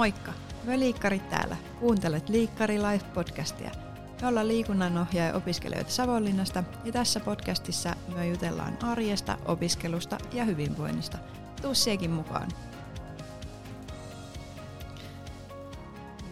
Moikka! 0.00 0.32
Me 0.64 0.78
liikkarit 0.78 1.28
täällä. 1.28 1.56
Kuuntelet 1.80 2.28
Liikkari 2.28 2.78
Life-podcastia. 2.78 3.76
Me 4.20 4.28
ollaan 4.28 4.48
liikunnanohjaaja 4.48 5.34
opiskelijoita 5.34 5.90
Savonlinnasta 5.90 6.64
ja 6.84 6.92
tässä 6.92 7.20
podcastissa 7.20 7.96
me 8.14 8.28
jutellaan 8.28 8.78
arjesta, 8.84 9.38
opiskelusta 9.44 10.18
ja 10.32 10.44
hyvinvoinnista. 10.44 11.18
Tuu 11.62 11.74
siekin 11.74 12.10
mukaan. 12.10 12.48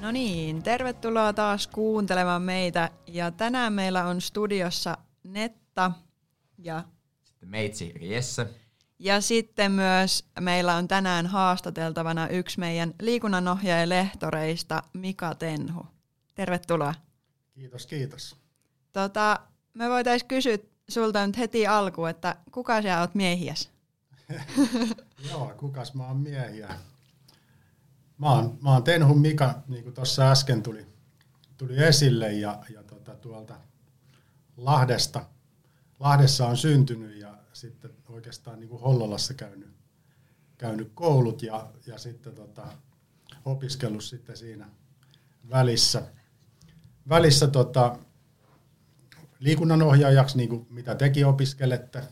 No 0.01 0.11
niin, 0.11 0.62
tervetuloa 0.62 1.33
taas 1.33 1.67
kuuntelemaan 1.67 2.43
meitä. 2.43 2.91
Ja 3.07 3.31
tänään 3.31 3.73
meillä 3.73 4.05
on 4.05 4.21
studiossa 4.21 4.98
Netta 5.25 5.93
ja... 6.59 6.85
Sitten 7.25 7.48
meitsi 7.48 7.95
Jesse. 8.01 8.68
Ja 8.98 9.20
sitten 9.20 9.73
myös 9.73 10.25
meillä 10.41 10.75
on 10.75 10.88
tänään 10.88 11.27
haastateltavana 11.27 12.29
yksi 12.29 12.61
meidän 12.61 12.95
liikunnanohjaaja 13.01 13.89
lehtoreista, 13.89 14.83
Mika 14.93 15.34
Tenhu. 15.34 15.87
Tervetuloa. 16.34 16.95
Kiitos, 17.55 17.87
kiitos. 17.87 18.37
Tota, 18.92 19.41
me 19.75 19.89
voitaisiin 19.89 20.29
kysyä 20.29 20.59
sulta 20.89 21.27
nyt 21.27 21.39
heti 21.39 21.66
alkuun, 21.66 22.09
että 22.09 22.37
kuka 22.53 22.83
sä 22.83 23.01
oot 23.01 23.15
miehiäs? 23.15 23.70
Joo, 25.30 25.55
kukas 25.56 25.95
mä 25.95 26.06
oon 26.06 26.17
miehiä? 26.17 26.69
Mä 28.19 28.33
oon, 28.33 28.59
mä 28.62 28.73
oon 28.73 28.84
Tenhu 28.84 29.15
Mika, 29.15 29.62
niin 29.69 29.84
kuin 29.84 29.95
tuossa 29.95 30.30
äsken 30.30 30.62
tuli, 30.62 30.87
tuli 31.56 31.84
esille, 31.84 32.33
ja, 32.33 32.58
ja 32.75 32.83
tota, 32.83 33.14
tuolta 33.14 33.55
Lahdesta, 34.56 35.25
Lahdessa 36.01 36.47
on 36.47 36.56
syntynyt 36.56 37.17
ja 37.17 37.38
sitten 37.61 37.91
oikeastaan 38.09 38.61
niin 38.61 38.69
kuin 38.69 38.81
Hollolassa 38.83 39.34
käynyt, 39.34 39.70
käynyt 40.59 40.91
koulut 40.95 41.42
ja, 41.42 41.73
ja 41.87 41.98
sitten 41.98 42.34
tota, 42.34 42.69
opiskellut 43.45 44.05
sitten 44.05 44.37
siinä 44.37 44.69
välissä. 45.51 46.03
Välissä 47.09 47.47
tota, 47.47 47.98
liikunnanohjaajaksi, 49.39 50.36
niin 50.36 50.48
kuin 50.48 50.67
mitä 50.70 50.95
teki 50.95 51.25
opiskelette. 51.25 52.03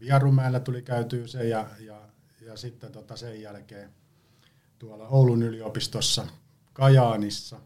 Vierumäellä 0.00 0.60
tuli 0.60 0.82
käytyä 0.82 1.26
se 1.26 1.48
ja, 1.48 1.66
ja, 1.80 2.08
ja 2.40 2.56
sitten 2.56 2.92
tota 2.92 3.16
sen 3.16 3.40
jälkeen 3.40 3.90
tuolla 4.78 5.08
Oulun 5.08 5.42
yliopistossa 5.42 6.26
Kajaanissa 6.72 7.60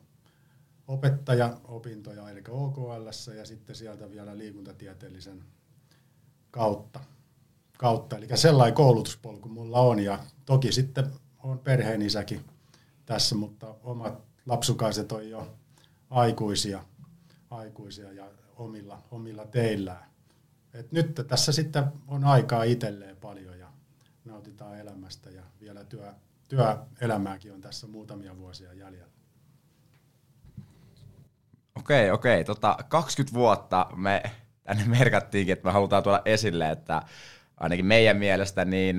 opettajaopintoja, 0.89 2.31
eli 2.31 2.43
OKL, 2.49 3.33
ja 3.37 3.45
sitten 3.45 3.77
sieltä 3.77 4.11
vielä 4.11 4.39
liikuntatieteellisen 4.39 5.45
kautta. 6.51 7.01
Kautta. 7.79 8.17
Eli 8.17 8.27
sellainen 8.35 8.75
koulutuspolku 8.75 9.49
mulla 9.49 9.81
on, 9.81 9.99
ja 9.99 10.19
toki 10.47 10.73
sitten 10.73 11.13
on 11.43 11.59
perheen 11.59 12.03
isäkin 12.03 12.45
tässä, 13.07 13.35
mutta 13.35 13.75
omat 13.83 14.23
lapsukaiset 14.47 15.13
on 15.13 15.31
jo 15.31 15.55
aikuisia, 16.11 16.85
aikuisia 17.51 18.13
ja 18.13 18.25
omilla, 18.57 19.03
omilla 19.11 19.47
teillään. 19.47 20.09
Et 20.75 20.93
nyt 20.93 21.25
tässä 21.29 21.53
sitten 21.53 21.85
on 22.09 22.25
aikaa 22.25 22.63
itselleen 22.63 23.17
paljon 23.17 23.59
ja 23.59 23.69
nautitaan 24.25 24.79
elämästä 24.79 25.31
ja 25.31 25.43
vielä 25.61 25.85
työ, 25.85 26.13
työelämääkin 26.49 27.53
on 27.53 27.61
tässä 27.61 27.87
muutamia 27.87 28.37
vuosia 28.37 28.73
jäljellä. 28.73 29.13
Okei, 31.79 32.11
okei. 32.11 32.45
Tota, 32.45 32.77
20 32.89 33.35
vuotta 33.35 33.87
me 33.97 34.23
tänne 34.65 34.85
merkattiinkin, 34.85 35.53
että 35.53 35.67
me 35.67 35.73
halutaan 35.73 36.03
tuoda 36.03 36.23
esille, 36.25 36.71
että 36.71 37.03
ainakin 37.61 37.87
meidän 37.87 38.17
mielestä 38.17 38.65
niin 38.65 38.99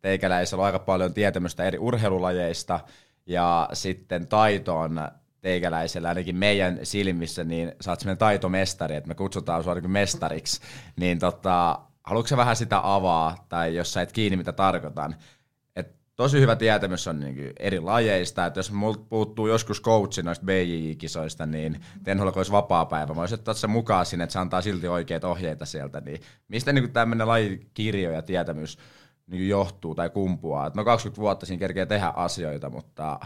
teikäläisillä 0.00 0.60
on 0.60 0.66
aika 0.66 0.78
paljon 0.78 1.14
tietämystä 1.14 1.64
eri 1.64 1.78
urheilulajeista 1.78 2.80
ja 3.26 3.68
sitten 3.72 4.26
taito 4.26 4.78
on 4.78 5.00
teikäläisellä, 5.40 6.08
ainakin 6.08 6.36
meidän 6.36 6.78
silmissä, 6.82 7.44
niin 7.44 7.72
sä 7.80 7.90
oot 7.90 8.00
semmoinen 8.00 8.18
taitomestari, 8.18 8.96
että 8.96 9.08
me 9.08 9.14
kutsutaan 9.14 9.64
sua 9.64 9.74
mestariksi, 9.74 10.60
niin 10.96 11.18
tota, 11.18 11.78
haluatko 12.04 12.36
vähän 12.36 12.56
sitä 12.56 12.80
avaa, 12.82 13.46
tai 13.48 13.74
jos 13.74 13.92
sä 13.92 14.02
et 14.02 14.12
kiinni 14.12 14.36
mitä 14.36 14.52
tarkoitan, 14.52 15.16
tosi 16.16 16.40
hyvä 16.40 16.56
tietämys 16.56 17.08
on 17.08 17.20
niin 17.20 17.52
eri 17.58 17.80
lajeista, 17.80 18.46
että 18.46 18.58
jos 18.58 18.72
multa 18.72 19.04
puuttuu 19.08 19.46
joskus 19.46 19.82
coachi 19.82 20.22
noista 20.22 20.46
BJJ-kisoista, 20.46 21.46
niin 21.46 21.80
Tenholla 22.04 22.32
olisi 22.36 22.52
vapaa 22.52 22.86
päivä. 22.86 23.14
Mä 23.14 23.22
ottaa 23.34 23.54
se 23.54 23.66
mukaan 23.66 24.06
sinne, 24.06 24.24
että 24.24 24.32
se 24.32 24.38
antaa 24.38 24.62
silti 24.62 24.88
oikeita 24.88 25.28
ohjeita 25.28 25.66
sieltä. 25.66 26.00
Niin 26.00 26.20
mistä 26.48 26.72
niin 26.72 26.92
tämmöinen 26.92 27.28
lajikirjo 27.28 28.10
ja 28.10 28.22
tietämys 28.22 28.78
niin 29.26 29.48
johtuu 29.48 29.94
tai 29.94 30.10
kumpuaa? 30.10 30.66
Et 30.66 30.74
no 30.74 30.84
20 30.84 31.20
vuotta 31.20 31.46
siinä 31.46 31.58
kerkee 31.58 31.86
tehdä 31.86 32.12
asioita, 32.16 32.70
mutta 32.70 33.20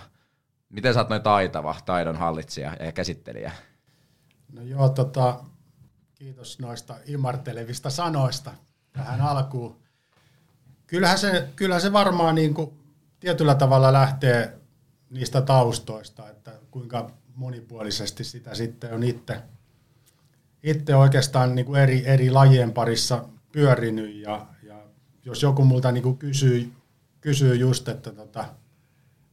miten 0.68 0.94
sä 0.94 1.00
oot 1.00 1.08
noin 1.08 1.22
taitava 1.22 1.76
taidon 1.86 2.16
hallitsija 2.16 2.76
ja 2.80 2.92
käsittelijä? 2.92 3.52
No 4.52 4.62
joo, 4.62 4.88
tota, 4.88 5.44
kiitos 6.14 6.58
noista 6.58 6.96
imartelevista 7.06 7.90
sanoista 7.90 8.52
tähän 8.92 9.20
alkuun 9.20 9.85
kyllähän 10.86 11.18
se, 11.18 11.48
kyllähän 11.56 11.82
se 11.82 11.92
varmaan 11.92 12.34
niin 12.34 12.54
kuin 12.54 12.70
tietyllä 13.20 13.54
tavalla 13.54 13.92
lähtee 13.92 14.58
niistä 15.10 15.42
taustoista, 15.42 16.30
että 16.30 16.52
kuinka 16.70 17.10
monipuolisesti 17.34 18.24
sitä 18.24 18.54
sitten 18.54 18.94
on 18.94 19.02
itse, 19.02 19.42
itse 20.62 20.96
oikeastaan 20.96 21.54
niin 21.54 21.66
kuin 21.66 21.80
eri, 21.80 22.02
eri 22.06 22.30
lajien 22.30 22.72
parissa 22.72 23.28
pyörinyt 23.52 24.14
ja, 24.14 24.46
ja 24.62 24.82
jos 25.24 25.42
joku 25.42 25.64
multa 25.64 25.92
niin 25.92 26.02
kuin 26.02 26.18
kysyy, 26.18 26.72
kysyy 27.20 27.54
just, 27.54 27.88
että 27.88 28.12
tota, 28.12 28.44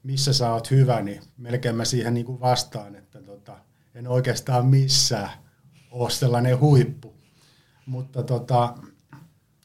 missä 0.04 0.34
sä 0.34 0.54
oot 0.54 0.72
hyvä, 0.72 1.02
niin 1.02 1.22
melkein 1.38 1.76
mä 1.76 1.86
siihen 1.86 2.14
niin 2.14 2.26
kuin 2.26 2.40
vastaan, 2.40 2.96
että 2.96 3.22
tota, 3.22 3.58
en 3.96 4.08
oikeastaan 4.08 4.66
missään 4.66 5.30
ole 5.92 6.10
sellainen 6.10 6.60
huippu. 6.60 7.14
Mutta 7.86 8.24
tota, 8.24 8.76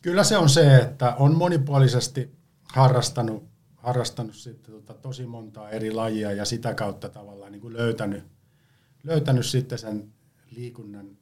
kyllä 0.02 0.24
se 0.24 0.38
on 0.38 0.48
se, 0.48 0.76
että 0.76 1.14
on 1.14 1.36
monipuolisesti 1.36 2.30
harrastanut, 2.64 3.48
harrastanut 3.76 4.34
sitten 4.34 4.74
tota 4.74 4.94
tosi 4.94 5.26
montaa 5.26 5.70
eri 5.70 5.92
lajia 5.92 6.32
ja 6.32 6.44
sitä 6.44 6.74
kautta 6.74 7.08
tavallaan 7.08 7.52
niin 7.52 7.62
kuin 7.62 7.74
löytänyt, 7.74 8.24
löytänyt 9.04 9.46
sitten 9.46 9.78
sen 9.78 10.12
liikunnan 10.50 11.18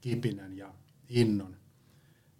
kipinän 0.00 0.56
ja 0.56 0.74
innon. 1.08 1.56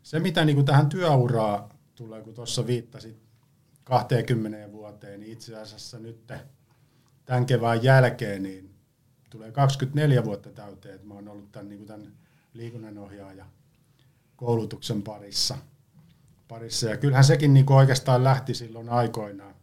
Se, 0.03 0.21
mitä 0.21 0.45
niin 0.45 0.57
kuin 0.57 0.67
tähän 0.67 0.89
työuraa 0.89 1.69
tulee, 1.95 2.23
kun 2.23 2.35
tuossa 2.35 2.67
viittasit 2.67 3.23
20 3.85 4.73
vuoteen, 4.73 5.21
niin 5.21 5.33
itse 5.33 5.57
asiassa 5.57 5.99
nyt 5.99 6.33
tämän 7.25 7.47
kevään 7.47 7.83
jälkeen 7.83 8.43
niin 8.43 8.75
tulee 9.31 9.53
24 9.53 10.25
vuotta 10.25 10.51
täyteen, 10.51 10.95
että 10.95 11.07
mä 11.07 11.15
oon 11.15 11.29
ollut 11.29 11.53
tämän, 11.53 11.69
niin 11.69 11.79
kuin 11.79 11.89
tämän 11.89 12.13
liikunnanohjaaja 12.53 13.47
koulutuksen 14.37 15.03
parissa– 15.03 15.59
parissa. 16.49 16.87
Ja 16.87 16.97
kyllähän 16.97 17.25
sekin 17.25 17.55
niin 17.55 17.67
kuin 17.67 17.77
oikeastaan 17.77 18.25
lähti 18.25 18.55
silloin 18.55 18.89
aikoinaan. 18.89 19.55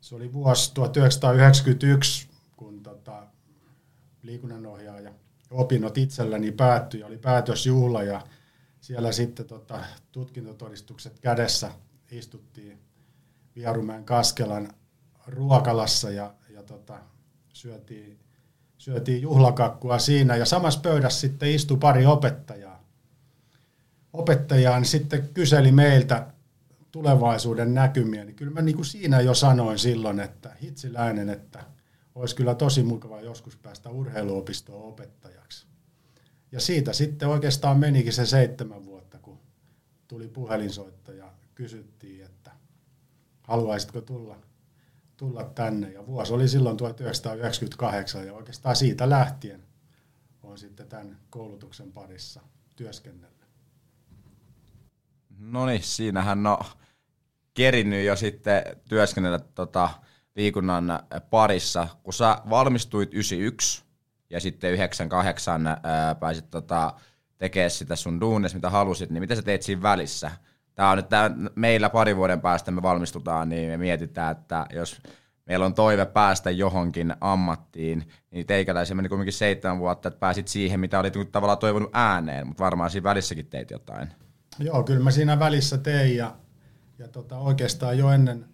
Se 0.00 0.14
oli 0.14 0.32
vuosi 0.32 0.74
1991, 0.74 2.28
kun 2.56 2.82
tota, 2.82 3.26
liikunnanohjaaja 4.22 5.12
opinnot 5.50 5.98
itselläni 5.98 6.52
päättyi. 6.52 7.02
Oli 7.02 7.18
päätösjuhla 7.18 8.02
ja 8.02 8.20
siellä 8.80 9.12
sitten 9.12 9.46
tota, 9.46 9.80
tutkintotodistukset 10.12 11.20
kädessä 11.20 11.70
istuttiin 12.10 12.78
Vierumäen 13.56 14.04
Kaskelan 14.04 14.68
ruokalassa 15.26 16.10
ja, 16.10 16.34
ja 16.48 16.62
tota, 16.62 16.98
syötiin, 17.52 18.18
syötiin 18.78 19.22
juhlakakkua 19.22 19.98
siinä. 19.98 20.36
Ja 20.36 20.44
samassa 20.44 20.80
pöydässä 20.80 21.20
sitten 21.20 21.50
istui 21.50 21.76
pari 21.76 22.06
opettajaa 22.06 22.73
opettajaan 24.14 24.84
sitten 24.84 25.28
kyseli 25.34 25.72
meiltä 25.72 26.26
tulevaisuuden 26.90 27.74
näkymiä, 27.74 28.24
niin 28.24 28.36
kyllä 28.36 28.52
mä 28.52 28.62
niin 28.62 28.76
kuin 28.76 28.86
siinä 28.86 29.20
jo 29.20 29.34
sanoin 29.34 29.78
silloin, 29.78 30.20
että 30.20 30.56
hitsiläinen, 30.62 31.28
että 31.28 31.64
olisi 32.14 32.36
kyllä 32.36 32.54
tosi 32.54 32.82
mukava 32.82 33.20
joskus 33.20 33.56
päästä 33.56 33.90
urheiluopistoon 33.90 34.88
opettajaksi. 34.88 35.66
Ja 36.52 36.60
siitä 36.60 36.92
sitten 36.92 37.28
oikeastaan 37.28 37.78
menikin 37.78 38.12
se 38.12 38.26
seitsemän 38.26 38.84
vuotta, 38.84 39.18
kun 39.18 39.38
tuli 40.08 40.28
puhelinsoitto 40.28 41.12
ja 41.12 41.32
kysyttiin, 41.54 42.24
että 42.24 42.50
haluaisitko 43.42 44.00
tulla, 44.00 44.36
tulla 45.16 45.44
tänne. 45.44 45.92
Ja 45.92 46.06
vuosi 46.06 46.32
oli 46.32 46.48
silloin 46.48 46.76
1998 46.76 48.26
ja 48.26 48.34
oikeastaan 48.34 48.76
siitä 48.76 49.10
lähtien 49.10 49.62
on 50.42 50.58
sitten 50.58 50.88
tämän 50.88 51.18
koulutuksen 51.30 51.92
parissa 51.92 52.40
työskennellyt. 52.76 53.33
No 55.38 55.66
niin, 55.66 55.82
siinähän 55.82 56.42
no 56.42 56.58
kerinnyt 57.54 58.04
jo 58.04 58.16
sitten 58.16 58.62
työskennellä 58.88 59.38
tota, 59.38 59.88
liikunnan 60.36 61.00
parissa, 61.30 61.88
kun 62.02 62.12
sä 62.12 62.38
valmistuit 62.50 63.14
91 63.14 63.84
ja 64.30 64.40
sitten 64.40 64.70
98 64.70 65.66
ää, 65.66 66.14
pääsit 66.14 66.50
tota, 66.50 66.94
tekemään 67.38 67.70
sitä 67.70 67.96
sun 67.96 68.20
duunes, 68.20 68.54
mitä 68.54 68.70
halusit, 68.70 69.10
niin 69.10 69.22
mitä 69.22 69.34
sä 69.34 69.42
teet 69.42 69.62
siinä 69.62 69.82
välissä? 69.82 70.30
Tämä 70.74 70.90
on 70.90 70.96
nyt 70.96 71.08
tää, 71.08 71.30
meillä 71.54 71.90
pari 71.90 72.16
vuoden 72.16 72.40
päästä 72.40 72.70
me 72.70 72.82
valmistutaan, 72.82 73.48
niin 73.48 73.70
me 73.70 73.76
mietitään, 73.76 74.32
että 74.32 74.66
jos 74.72 75.00
meillä 75.46 75.66
on 75.66 75.74
toive 75.74 76.06
päästä 76.06 76.50
johonkin 76.50 77.14
ammattiin, 77.20 78.08
niin 78.30 78.46
teikäläisen 78.46 78.96
meni 78.96 79.08
kuitenkin 79.08 79.32
seitsemän 79.32 79.78
vuotta, 79.78 80.08
että 80.08 80.20
pääsit 80.20 80.48
siihen, 80.48 80.80
mitä 80.80 80.98
olit 80.98 81.14
niin 81.14 81.32
tavallaan 81.32 81.58
toivonut 81.58 81.90
ääneen, 81.92 82.46
mutta 82.46 82.64
varmaan 82.64 82.90
siinä 82.90 83.04
välissäkin 83.04 83.46
teit 83.46 83.70
jotain. 83.70 84.08
Joo, 84.58 84.82
kyllä 84.82 85.00
mä 85.00 85.10
siinä 85.10 85.38
välissä 85.38 85.78
tein 85.78 86.16
ja, 86.16 86.36
ja 86.98 87.08
tota, 87.08 87.38
oikeastaan 87.38 87.98
jo 87.98 88.10
ennen, 88.10 88.46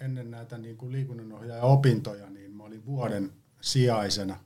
ennen 0.00 0.30
näitä 0.30 0.58
niin 0.58 0.76
kuin 0.76 0.92
liikunnanohjaajan 0.92 1.64
opintoja, 1.64 2.30
niin 2.30 2.50
mä 2.50 2.64
olin 2.64 2.86
vuoden 2.86 3.32
sijaisena 3.60 4.38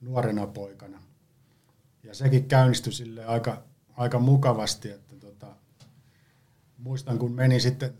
nuorena 0.00 0.46
poikana. 0.46 1.02
Ja 2.02 2.14
sekin 2.14 2.48
käynnistyi 2.48 2.92
sille 2.92 3.24
aika, 3.24 3.62
aika 3.96 4.18
mukavasti, 4.18 4.90
että 4.90 5.16
tota, 5.16 5.56
muistan 6.78 7.18
kun 7.18 7.32
menin 7.32 7.60
sitten 7.60 7.94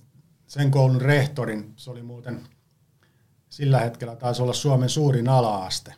sen 0.47 0.71
koulun 0.71 1.01
rehtorin, 1.01 1.73
se 1.77 1.91
oli 1.91 2.03
muuten 2.03 2.41
sillä 3.49 3.81
hetkellä 3.81 4.17
taisi 4.17 4.43
olla 4.43 4.53
Suomen 4.53 4.89
suurin 4.89 5.29
ala-aste, 5.29 5.95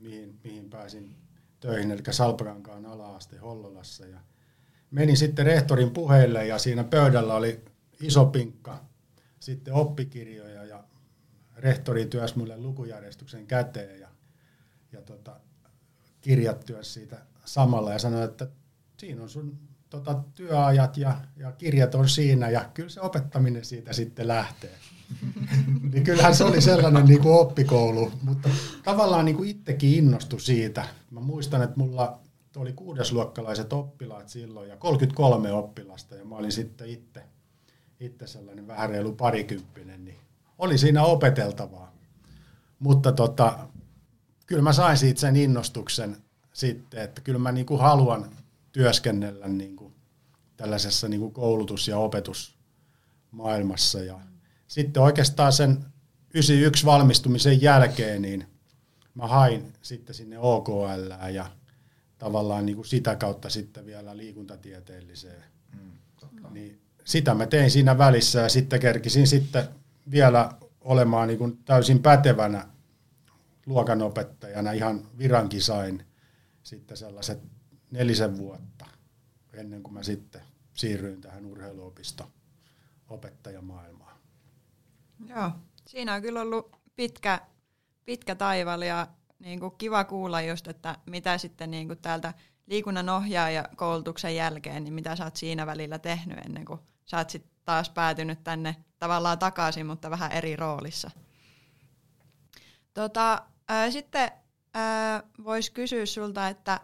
mihin, 0.00 0.40
mihin 0.44 0.70
pääsin 0.70 1.16
töihin, 1.60 1.90
eli 1.90 2.02
Salpakankaan 2.10 2.86
ala-aste 2.86 3.36
Hollolassa. 3.38 4.06
Ja 4.06 4.20
menin 4.92 5.16
sitten 5.16 5.46
rehtorin 5.46 5.90
puheille 5.90 6.46
ja 6.46 6.58
siinä 6.58 6.84
pöydällä 6.84 7.34
oli 7.34 7.64
iso 8.00 8.24
pinkka, 8.24 8.84
sitten 9.40 9.74
oppikirjoja 9.74 10.64
ja 10.64 10.84
rehtori 11.56 12.06
työsi 12.06 12.38
mulle 12.38 12.56
lukujärjestyksen 12.56 13.46
käteen 13.46 14.00
ja, 14.00 14.08
ja 14.92 15.02
tota, 15.02 15.40
kirjat 16.20 16.60
työsi 16.66 16.90
siitä 16.90 17.18
samalla 17.44 17.92
ja 17.92 17.98
sanoi, 17.98 18.24
että 18.24 18.46
siinä 18.96 19.22
on 19.22 19.28
sun 19.28 19.58
tota, 19.90 20.22
työajat 20.34 20.96
ja, 20.96 21.16
ja 21.36 21.52
kirjat 21.52 21.94
on 21.94 22.08
siinä 22.08 22.50
ja 22.50 22.70
kyllä 22.74 22.88
se 22.88 23.00
opettaminen 23.00 23.64
siitä 23.64 23.92
sitten 23.92 24.28
lähtee. 24.28 24.74
niin 25.92 26.04
kyllähän 26.04 26.34
se 26.34 26.44
oli 26.44 26.60
sellainen 26.60 27.04
niin 27.04 27.20
kuin 27.20 27.34
oppikoulu, 27.34 28.12
mutta 28.22 28.48
tavallaan 28.84 29.24
niin 29.24 29.36
kuin 29.36 29.50
itsekin 29.50 29.94
innostui 29.94 30.40
siitä. 30.40 30.84
Mä 31.10 31.20
muistan, 31.20 31.62
että 31.62 31.76
mulla 31.76 32.20
oli 32.56 32.72
kuudesluokkalaiset 32.72 33.72
oppilaat 33.72 34.28
silloin 34.28 34.68
ja 34.68 34.76
33 34.76 35.52
oppilasta 35.52 36.14
ja 36.14 36.24
mä 36.24 36.36
olin 36.36 36.52
sitten 36.52 36.88
itse, 36.88 37.22
itse 38.00 38.26
sellainen 38.26 38.66
vähän 38.66 38.90
reilu 38.90 39.12
parikymppinen, 39.12 40.04
niin 40.04 40.18
oli 40.58 40.78
siinä 40.78 41.02
opeteltavaa. 41.02 41.92
Mutta 42.78 43.12
tota, 43.12 43.58
kyllä 44.46 44.62
mä 44.62 44.72
sain 44.72 44.98
siitä 44.98 45.20
sen 45.20 45.36
innostuksen 45.36 46.16
sitten, 46.52 47.02
että 47.02 47.20
kyllä 47.20 47.38
mä 47.38 47.52
niin 47.52 47.66
kuin 47.66 47.80
haluan 47.80 48.30
työskennellä 48.72 49.48
niin 49.48 49.76
kuin 49.76 49.94
tällaisessa 50.56 51.08
niin 51.08 51.20
kuin 51.20 51.32
koulutus- 51.32 51.88
ja 51.88 51.98
opetusmaailmassa. 51.98 54.00
Ja 54.00 54.20
sitten 54.68 55.02
oikeastaan 55.02 55.52
sen 55.52 55.84
91 56.34 56.86
valmistumisen 56.86 57.62
jälkeen, 57.62 58.22
niin 58.22 58.46
mä 59.14 59.26
hain 59.26 59.72
sitten 59.82 60.14
sinne 60.14 60.38
OKL 60.38 61.10
ja 61.32 61.46
tavallaan 62.22 62.66
niin 62.66 62.76
kuin 62.76 62.86
sitä 62.86 63.16
kautta 63.16 63.50
sitten 63.50 63.86
vielä 63.86 64.16
liikuntatieteelliseen. 64.16 65.44
Mm, 65.74 65.92
niin 66.50 66.80
sitä 67.04 67.34
mä 67.34 67.46
tein 67.46 67.70
siinä 67.70 67.98
välissä 67.98 68.40
ja 68.40 68.48
sitten 68.48 68.80
kerkisin 68.80 69.26
sitten 69.26 69.68
vielä 70.10 70.52
olemaan 70.80 71.28
niin 71.28 71.38
kuin 71.38 71.58
täysin 71.64 72.02
pätevänä 72.02 72.68
luokanopettajana, 73.66 74.72
ihan 74.72 75.08
virankin 75.18 75.62
sain 75.62 76.06
sitten 76.62 76.96
sellaiset 76.96 77.42
nelisen 77.90 78.38
vuotta 78.38 78.86
ennen 79.52 79.82
kuin 79.82 79.94
mä 79.94 80.02
sitten 80.02 80.42
siirryin 80.74 81.20
tähän 81.20 81.46
urheiluopisto 81.46 82.30
opettajamaailmaan. 83.08 84.16
Joo, 85.26 85.50
siinä 85.86 86.14
on 86.14 86.22
kyllä 86.22 86.40
ollut 86.40 86.76
pitkä, 86.96 87.40
pitkä 88.04 88.34
taival 88.34 88.82
ja 88.82 89.08
niin 89.42 89.60
kuin 89.60 89.74
kiva 89.78 90.04
kuulla 90.04 90.40
just, 90.40 90.68
että 90.68 90.96
mitä 91.06 91.38
sitten 91.38 91.70
niin 91.70 91.86
kuin 91.86 91.98
täältä 91.98 92.34
liikunnan 92.66 93.08
ohjaaja 93.08 93.68
koulutuksen 93.76 94.36
jälkeen, 94.36 94.84
niin 94.84 94.94
mitä 94.94 95.16
sä 95.16 95.24
oot 95.24 95.36
siinä 95.36 95.66
välillä 95.66 95.98
tehnyt 95.98 96.38
ennen 96.38 96.64
kuin 96.64 96.80
sä 97.04 97.16
oot 97.18 97.30
sitten 97.30 97.52
taas 97.64 97.90
päätynyt 97.90 98.44
tänne 98.44 98.76
tavallaan 98.98 99.38
takaisin, 99.38 99.86
mutta 99.86 100.10
vähän 100.10 100.32
eri 100.32 100.56
roolissa. 100.56 101.10
Tota, 102.94 103.42
ää, 103.68 103.90
sitten 103.90 104.30
voisi 105.44 105.72
kysyä 105.72 106.06
sulta, 106.06 106.48
että 106.48 106.80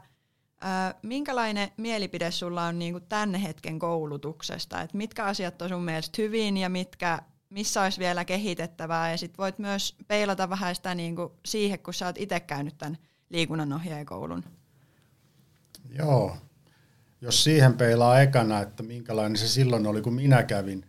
ää, 0.60 0.94
minkälainen 1.02 1.72
mielipide 1.76 2.30
sulla 2.30 2.64
on 2.64 2.78
niin 2.78 2.92
kuin 2.92 3.04
tämän 3.08 3.34
hetken 3.34 3.78
koulutuksesta? 3.78 4.82
Et 4.82 4.94
mitkä 4.94 5.24
asiat 5.24 5.62
on 5.62 5.68
sun 5.68 5.82
mielestä 5.82 6.22
hyvin 6.22 6.56
ja 6.56 6.68
mitkä, 6.68 7.22
missä 7.50 7.82
olisi 7.82 8.00
vielä 8.00 8.24
kehitettävää? 8.24 9.10
Ja 9.10 9.18
sitten 9.18 9.38
voit 9.38 9.58
myös 9.58 9.96
peilata 10.08 10.50
vähän 10.50 10.74
sitä 10.74 10.94
niin 10.94 11.16
kuin 11.16 11.32
siihen, 11.44 11.78
kun 11.78 11.94
sä 11.94 12.06
oot 12.06 12.18
itse 12.18 12.40
käynyt 12.40 12.78
tämän 12.78 12.98
liikunnanohjaajakoulun. 13.30 14.44
Joo. 15.90 16.36
Jos 17.20 17.44
siihen 17.44 17.74
peilaa 17.74 18.20
ekana, 18.20 18.60
että 18.60 18.82
minkälainen 18.82 19.36
se 19.36 19.48
silloin 19.48 19.86
oli, 19.86 20.02
kun 20.02 20.14
minä 20.14 20.42
kävin, 20.42 20.84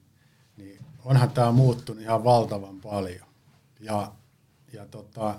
niin 0.57 0.79
onhan 1.06 1.31
tämä 1.31 1.51
muuttunut 1.51 2.03
ihan 2.03 2.23
valtavan 2.23 2.81
paljon. 2.81 3.25
Ja, 3.79 4.11
ja 4.73 4.85
tota, 4.85 5.35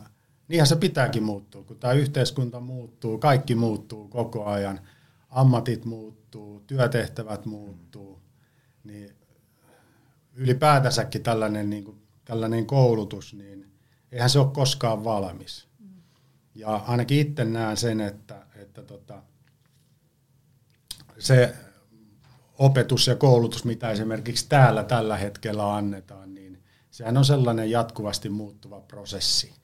niinhän 0.48 0.66
se 0.66 0.76
pitääkin 0.76 1.22
muuttua, 1.22 1.62
kun 1.62 1.78
tämä 1.78 1.92
yhteiskunta 1.92 2.60
muuttuu, 2.60 3.18
kaikki 3.18 3.54
muuttuu 3.54 4.08
koko 4.08 4.44
ajan, 4.44 4.80
ammatit 5.30 5.84
muuttuu, 5.84 6.60
työtehtävät 6.66 7.46
muuttuu, 7.46 8.20
niin 8.84 9.19
ylipäätänsäkin 10.40 11.22
tällainen, 11.22 11.70
niin 11.70 11.84
kuin, 11.84 12.02
tällainen 12.24 12.66
koulutus, 12.66 13.34
niin 13.34 13.72
eihän 14.12 14.30
se 14.30 14.38
ole 14.38 14.50
koskaan 14.52 15.04
valmis. 15.04 15.68
Ja 16.54 16.76
ainakin 16.76 17.18
itse 17.18 17.44
näen 17.44 17.76
sen, 17.76 18.00
että, 18.00 18.46
että 18.54 18.82
tota, 18.82 19.22
se 21.18 21.54
opetus 22.58 23.06
ja 23.06 23.16
koulutus, 23.16 23.64
mitä 23.64 23.90
esimerkiksi 23.90 24.46
täällä 24.48 24.84
tällä 24.84 25.16
hetkellä 25.16 25.74
annetaan, 25.74 26.34
niin 26.34 26.62
sehän 26.90 27.16
on 27.16 27.24
sellainen 27.24 27.70
jatkuvasti 27.70 28.28
muuttuva 28.28 28.80
prosessi. 28.80 29.54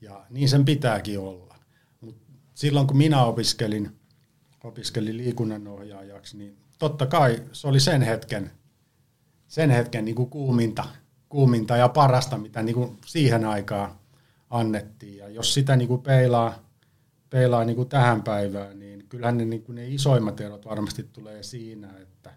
Ja 0.00 0.26
niin 0.30 0.48
sen 0.48 0.64
pitääkin 0.64 1.18
olla. 1.18 1.54
Mut 2.00 2.16
silloin 2.54 2.86
kun 2.86 2.96
minä 2.96 3.24
opiskelin, 3.24 3.96
opiskelin 4.64 5.16
liikunnanohjaajaksi, 5.16 6.36
niin 6.36 6.56
totta 6.78 7.06
kai 7.06 7.42
se 7.52 7.68
oli 7.68 7.80
sen 7.80 8.02
hetken, 8.02 8.50
sen 9.54 9.70
hetken 9.70 10.04
niin 10.04 10.14
kuin 10.14 10.30
kuuminta, 10.30 10.84
kuuminta 11.28 11.76
ja 11.76 11.88
parasta, 11.88 12.38
mitä 12.38 12.62
niin 12.62 12.74
kuin 12.74 12.98
siihen 13.06 13.44
aikaan 13.44 13.98
annettiin. 14.50 15.16
Ja 15.16 15.28
jos 15.28 15.54
sitä 15.54 15.76
niin 15.76 15.88
kuin 15.88 16.02
peilaa, 16.02 16.68
peilaa 17.30 17.64
niin 17.64 17.76
kuin 17.76 17.88
tähän 17.88 18.22
päivään, 18.22 18.78
niin 18.78 19.06
kyllähän 19.08 19.38
ne, 19.38 19.44
niin 19.44 19.62
kuin 19.62 19.76
ne 19.76 19.88
isoimmat 19.88 20.40
erot 20.40 20.66
varmasti 20.66 21.02
tulee 21.02 21.42
siinä, 21.42 21.98
että 22.02 22.30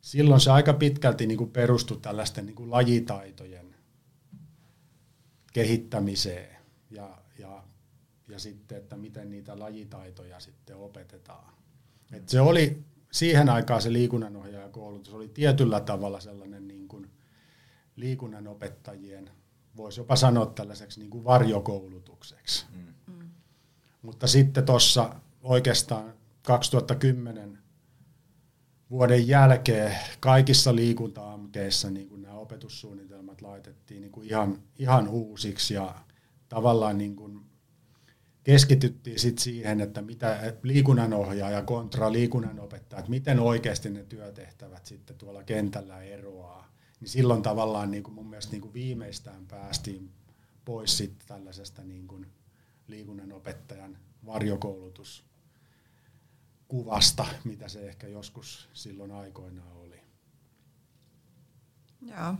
silloin 0.00 0.40
se 0.40 0.50
aika 0.50 0.72
pitkälti 0.72 1.26
niin 1.26 1.38
kuin 1.38 1.50
perustui 1.50 1.98
tällaisten 2.02 2.46
niin 2.46 2.56
kuin 2.56 2.70
lajitaitojen 2.70 3.74
kehittämiseen 5.52 6.56
ja, 6.90 7.18
ja, 7.38 7.62
ja 8.28 8.38
sitten, 8.38 8.78
että 8.78 8.96
miten 8.96 9.30
niitä 9.30 9.58
lajitaitoja 9.58 10.40
sitten 10.40 10.76
opetetaan. 10.76 11.54
Et 12.12 12.28
se 12.28 12.40
oli 12.40 12.84
siihen 13.14 13.48
aikaan 13.48 13.82
se 13.82 13.92
liikunnanohjaajakoulutus 13.92 15.14
oli 15.14 15.28
tietyllä 15.28 15.80
tavalla 15.80 16.20
sellainen 16.20 16.68
niin 16.68 16.88
kuin 16.88 17.10
liikunnanopettajien, 17.96 19.30
voisi 19.76 20.00
jopa 20.00 20.16
sanoa 20.16 20.46
tällaiseksi 20.46 21.00
niin 21.00 21.10
kuin 21.10 21.24
varjokoulutukseksi. 21.24 22.66
Mm. 22.72 23.14
Mm. 23.14 23.30
Mutta 24.02 24.26
sitten 24.26 24.64
tuossa 24.64 25.14
oikeastaan 25.42 26.14
2010 26.46 27.58
vuoden 28.90 29.28
jälkeen 29.28 29.96
kaikissa 30.20 30.74
liikunta 30.74 31.38
niin 31.90 32.08
kuin 32.08 32.22
nämä 32.22 32.34
opetussuunnitelmat 32.34 33.42
laitettiin 33.42 34.00
niin 34.00 34.12
kuin 34.12 34.26
ihan, 34.26 34.62
ihan 34.78 35.08
uusiksi 35.08 35.74
ja 35.74 35.94
tavallaan 36.48 36.98
niin 36.98 37.16
kuin 37.16 37.40
keskityttiin 38.44 39.18
sit 39.18 39.38
siihen, 39.38 39.80
että 39.80 40.02
mitä 40.02 40.54
liikunnanohjaaja 40.62 41.62
kontra 41.62 42.12
liikunnanopettaja, 42.12 43.00
että 43.00 43.10
miten 43.10 43.40
oikeasti 43.40 43.90
ne 43.90 44.04
työtehtävät 44.04 44.86
sitten 44.86 45.16
tuolla 45.16 45.44
kentällä 45.44 46.02
eroaa. 46.02 46.68
Niin 47.00 47.08
silloin 47.08 47.42
tavallaan 47.42 47.90
niin 47.90 48.02
kuin 48.02 48.14
mun 48.14 48.26
mielestä 48.26 48.52
niin 48.52 48.62
kuin 48.62 48.74
viimeistään 48.74 49.46
päästiin 49.46 50.10
pois 50.64 50.98
sitten 50.98 51.28
tällaisesta 51.28 51.84
niin 51.84 52.08
kuin 52.08 52.26
liikunnanopettajan 52.86 53.98
varjokoulutus 54.26 55.24
kuvasta, 56.68 57.26
mitä 57.44 57.68
se 57.68 57.88
ehkä 57.88 58.08
joskus 58.08 58.68
silloin 58.72 59.12
aikoinaan 59.12 59.72
oli. 59.72 60.00
Joo. 62.00 62.34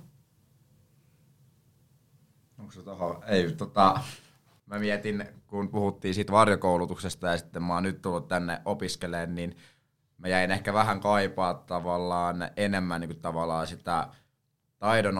Onko 2.58 2.72
se 2.72 2.82
toho? 2.82 3.22
Ei, 3.26 3.52
tota, 3.52 4.00
mä 4.66 4.78
mietin, 4.78 5.24
kun 5.46 5.68
puhuttiin 5.68 6.14
siitä 6.14 6.32
varjokoulutuksesta 6.32 7.26
ja 7.26 7.38
sitten 7.38 7.62
mä 7.62 7.74
oon 7.74 7.82
nyt 7.82 8.02
tullut 8.02 8.28
tänne 8.28 8.60
opiskelemaan, 8.64 9.34
niin 9.34 9.56
mä 10.18 10.28
jäin 10.28 10.50
ehkä 10.50 10.72
vähän 10.72 11.00
kaipaa 11.00 11.54
tavallaan 11.54 12.50
enemmän 12.56 13.00
niin 13.00 13.08
kuin 13.08 13.20
tavallaan 13.20 13.66
sitä 13.66 14.08
taidon 14.78 15.18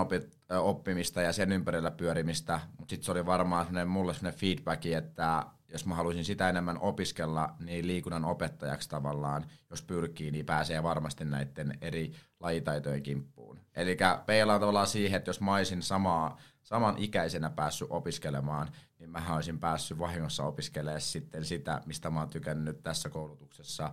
oppimista 0.51 1.23
ja 1.23 1.33
sen 1.33 1.53
ympärillä 1.53 1.91
pyörimistä, 1.91 2.61
mutta 2.79 2.91
sitten 2.91 3.05
se 3.05 3.13
oli 3.13 3.27
varmaan 3.27 3.67
sellainen, 3.67 3.89
mulle 3.89 4.15
sellainen 4.15 4.41
feedback, 4.41 4.87
että 4.87 5.47
jos 5.73 5.87
mä 5.87 5.95
haluaisin 5.95 6.25
sitä 6.25 6.49
enemmän 6.49 6.79
opiskella, 6.79 7.55
niin 7.61 7.87
liikunnan 7.87 8.25
opettajaksi 8.25 8.89
tavallaan, 8.89 9.47
jos 9.71 9.83
pyrkii, 9.83 10.31
niin 10.31 10.47
pääsee 10.47 10.83
varmasti 10.83 11.25
näiden 11.25 11.79
eri 11.81 12.13
lajitaitojen 12.41 13.03
kimppuun. 13.03 13.61
Eli 13.77 13.97
peilaan 14.27 14.61
tavallaan 14.61 14.87
siihen, 14.87 15.17
että 15.17 15.29
jos 15.29 15.41
mä 15.41 15.55
olisin 15.55 15.83
samaa, 15.83 16.41
saman 16.63 16.99
ikäisenä 16.99 17.51
päässyt 17.51 17.89
opiskelemaan, 17.91 18.69
niin 18.99 19.11
mä 19.11 19.35
olisin 19.35 19.59
päässyt 19.61 19.99
vahingossa 19.99 20.45
opiskelemaan 20.45 21.01
sitten 21.01 21.45
sitä, 21.45 21.83
mistä 21.87 22.11
mä 22.11 22.21
oon 22.21 22.29
tykännyt 22.29 22.83
tässä 22.83 23.09
koulutuksessa. 23.09 23.93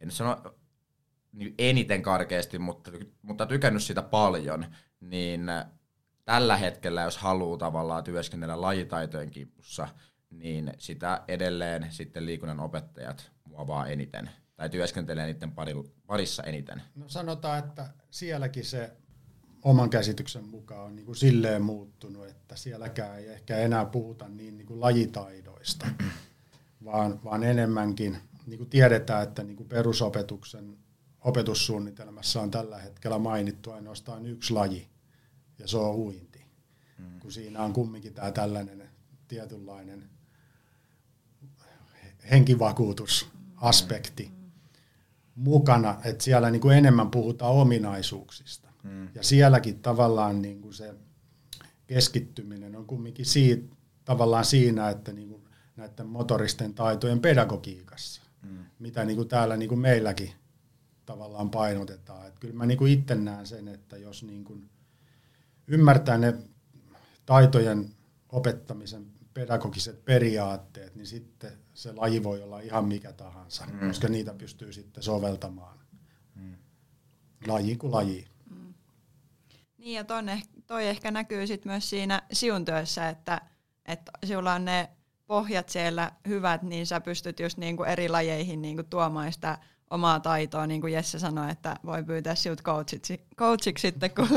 En 0.00 0.10
sano 0.10 0.42
niin 1.32 1.54
eniten 1.58 2.02
karkeasti, 2.02 2.58
mutta, 2.58 2.90
mutta 3.22 3.46
tykännyt 3.46 3.82
sitä 3.82 4.02
paljon, 4.02 4.66
niin 5.00 5.46
tällä 6.26 6.56
hetkellä, 6.56 7.02
jos 7.02 7.18
haluaa 7.18 7.58
tavallaan 7.58 8.04
työskennellä 8.04 8.60
lajitaitojen 8.60 9.30
kimpussa, 9.30 9.88
niin 10.30 10.72
sitä 10.78 11.22
edelleen 11.28 11.86
sitten 11.90 12.26
liikunnan 12.26 12.60
opettajat 12.60 13.30
muovaa 13.44 13.86
eniten 13.86 14.30
tai 14.56 14.70
työskentelee 14.70 15.26
niiden 15.26 15.52
parissa 16.06 16.42
eniten? 16.42 16.82
No 16.94 17.08
sanotaan, 17.08 17.58
että 17.58 17.88
sielläkin 18.10 18.64
se 18.64 18.92
oman 19.62 19.90
käsityksen 19.90 20.44
mukaan 20.44 20.84
on 20.84 20.96
niin 20.96 21.06
kuin 21.06 21.16
silleen 21.16 21.62
muuttunut, 21.62 22.26
että 22.26 22.56
sielläkään 22.56 23.18
ei 23.18 23.28
ehkä 23.28 23.56
enää 23.56 23.84
puhuta 23.84 24.28
niin, 24.28 24.58
niin 24.58 24.66
kuin 24.66 24.80
lajitaidoista, 24.80 25.86
vaan, 26.84 27.24
vaan 27.24 27.44
enemmänkin 27.44 28.18
niin 28.46 28.58
kuin 28.58 28.70
tiedetään, 28.70 29.22
että 29.22 29.42
niin 29.42 29.56
kuin 29.56 29.68
perusopetuksen 29.68 30.78
opetussuunnitelmassa 31.20 32.40
on 32.40 32.50
tällä 32.50 32.78
hetkellä 32.78 33.18
mainittu 33.18 33.70
ainoastaan 33.70 34.26
yksi 34.26 34.52
laji, 34.52 34.88
ja 35.58 35.68
se 35.68 35.76
on 35.76 35.94
uinti. 35.94 36.44
Mm. 36.98 37.20
Kun 37.20 37.32
siinä 37.32 37.62
on 37.62 37.72
kumminkin 37.72 38.14
tämä 38.14 38.32
tällainen 38.32 38.90
tietynlainen 39.28 40.10
henkivakuutusaspekti 42.30 44.30
mm. 44.30 44.50
mukana, 45.34 46.00
että 46.04 46.24
siellä 46.24 46.50
niin 46.50 46.60
kuin 46.60 46.78
enemmän 46.78 47.10
puhutaan 47.10 47.52
ominaisuuksista. 47.52 48.68
Mm. 48.82 49.08
Ja 49.14 49.22
sielläkin 49.22 49.82
tavallaan 49.82 50.42
niin 50.42 50.60
kuin 50.60 50.74
se 50.74 50.94
keskittyminen 51.86 52.76
on 52.76 52.86
kumminkin 52.86 53.26
siitä, 53.26 53.76
tavallaan 54.04 54.44
siinä, 54.44 54.90
että 54.90 55.12
niin 55.12 55.28
kuin 55.28 55.42
näiden 55.76 56.06
motoristen 56.06 56.74
taitojen 56.74 57.20
pedagogiikassa, 57.20 58.22
mm. 58.42 58.58
mitä 58.78 59.04
niin 59.04 59.16
kuin 59.16 59.28
täällä 59.28 59.56
niin 59.56 59.68
kuin 59.68 59.78
meilläkin 59.78 60.32
tavallaan 61.06 61.50
painotetaan. 61.50 62.26
Että 62.26 62.40
kyllä 62.40 62.54
mä 62.54 62.66
niin 62.66 62.78
kuin 62.78 62.92
itse 62.92 63.14
näen 63.14 63.46
sen, 63.46 63.68
että 63.68 63.96
jos 63.96 64.22
niin 64.22 64.44
kuin 64.44 64.70
ymmärtää 65.66 66.18
ne 66.18 66.34
taitojen 67.26 67.90
opettamisen 68.28 69.06
pedagogiset 69.34 70.04
periaatteet, 70.04 70.94
niin 70.94 71.06
sitten 71.06 71.52
se 71.74 71.92
laji 71.92 72.22
voi 72.22 72.42
olla 72.42 72.60
ihan 72.60 72.84
mikä 72.84 73.12
tahansa, 73.12 73.66
mm. 73.66 73.88
koska 73.88 74.08
niitä 74.08 74.34
pystyy 74.34 74.72
sitten 74.72 75.02
soveltamaan 75.02 75.78
mm. 76.34 76.56
laji 77.46 77.76
kuin 77.76 77.92
laji. 77.92 78.26
Mm. 78.50 78.74
Niin 79.78 79.94
ja 79.94 80.04
tonne, 80.04 80.42
toi 80.66 80.86
ehkä 80.86 81.10
näkyy 81.10 81.46
sitten 81.46 81.72
myös 81.72 81.90
siinä 81.90 82.22
siun 82.32 82.64
työssä, 82.64 83.08
että, 83.08 83.40
että 83.84 84.12
sulla 84.26 84.54
on 84.54 84.64
ne 84.64 84.90
pohjat 85.26 85.68
siellä 85.68 86.12
hyvät, 86.28 86.62
niin 86.62 86.86
sä 86.86 87.00
pystyt 87.00 87.40
just 87.40 87.58
niinku 87.58 87.82
eri 87.82 88.08
lajeihin 88.08 88.62
niinku 88.62 88.82
tuomaan 88.82 89.32
sitä 89.32 89.58
omaa 89.90 90.20
taitoa, 90.20 90.66
niin 90.66 90.80
kuin 90.80 90.92
Jesse 90.92 91.18
sanoi, 91.18 91.50
että 91.50 91.76
voi 91.84 92.04
pyytää 92.04 92.34
sinut 92.34 92.62
coachiksi, 92.62 93.20
coachiksi 93.36 93.88
sitten, 93.88 94.10
kun 94.10 94.28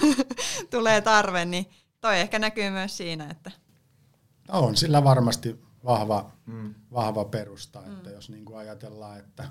tulee 0.70 1.00
tarve, 1.00 1.44
niin 1.44 1.66
toi 2.00 2.20
ehkä 2.20 2.38
näkyy 2.38 2.70
myös 2.70 2.96
siinä, 2.96 3.30
että... 3.30 3.50
On 4.48 4.76
sillä 4.76 5.04
varmasti 5.04 5.60
vahva, 5.84 6.30
mm. 6.46 6.74
vahva 6.92 7.24
perusta, 7.24 7.82
että 7.86 8.08
mm. 8.10 8.14
jos 8.14 8.30
niin 8.30 8.44
kuin 8.44 8.58
ajatellaan, 8.58 9.18
että 9.18 9.48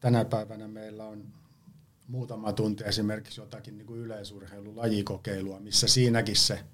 tänä 0.00 0.24
päivänä 0.24 0.68
meillä 0.68 1.04
on 1.04 1.24
muutama 2.08 2.52
tunti 2.52 2.84
esimerkiksi 2.84 3.40
jotakin 3.40 3.78
niin 3.78 3.86
kuin 3.86 4.00
yleisurheilulajikokeilua, 4.00 5.60
missä 5.60 5.88
siinäkin 5.88 6.36
se 6.36 6.64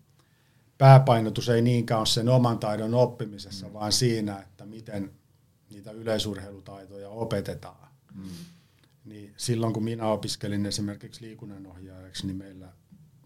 pääpainotus 0.79 1.49
ei 1.49 1.63
niinkään 1.63 2.01
ole 2.01 2.07
sen 2.07 2.29
oman 2.29 2.59
taidon 2.59 2.95
oppimisessa, 2.95 3.67
mm. 3.67 3.73
vaan 3.73 3.93
siinä, 3.93 4.39
että 4.39 4.67
miten 4.67 5.20
niitä 5.71 5.91
yleisurheilutaitoja 5.91 7.09
opetetaan. 7.09 7.89
Mm. 8.15 8.31
Niin 9.05 9.35
silloin 9.37 9.73
kun 9.73 9.85
minä 9.85 10.07
opiskelin 10.07 10.67
esimerkiksi 10.67 11.23
liikunnanohjaajaksi, 11.23 12.27
niin 12.27 12.37
meillä, 12.37 12.73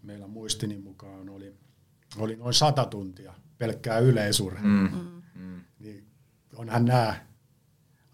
meillä 0.03 0.27
muistini 0.27 0.77
mukaan 0.77 1.29
oli, 1.29 1.55
oli 2.17 2.35
noin 2.35 2.53
sata 2.53 2.85
tuntia 2.85 3.33
pelkkää 3.57 3.99
yleisurheilua. 3.99 4.89
Mm. 4.89 5.21
Mm. 5.35 5.61
Niin 5.79 6.07
onhan 6.55 6.85
nämä 6.85 7.25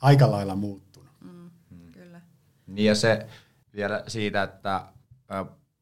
aika 0.02 0.32
lailla 0.32 0.56
muuttunut. 0.56 1.12
Mm. 1.22 1.50
Mm. 1.70 1.92
Kyllä. 1.92 2.22
Niin 2.68 2.86
ja 2.86 2.96
se 2.96 3.28
vielä 3.76 4.04
siitä, 4.08 4.44
että 4.44 4.86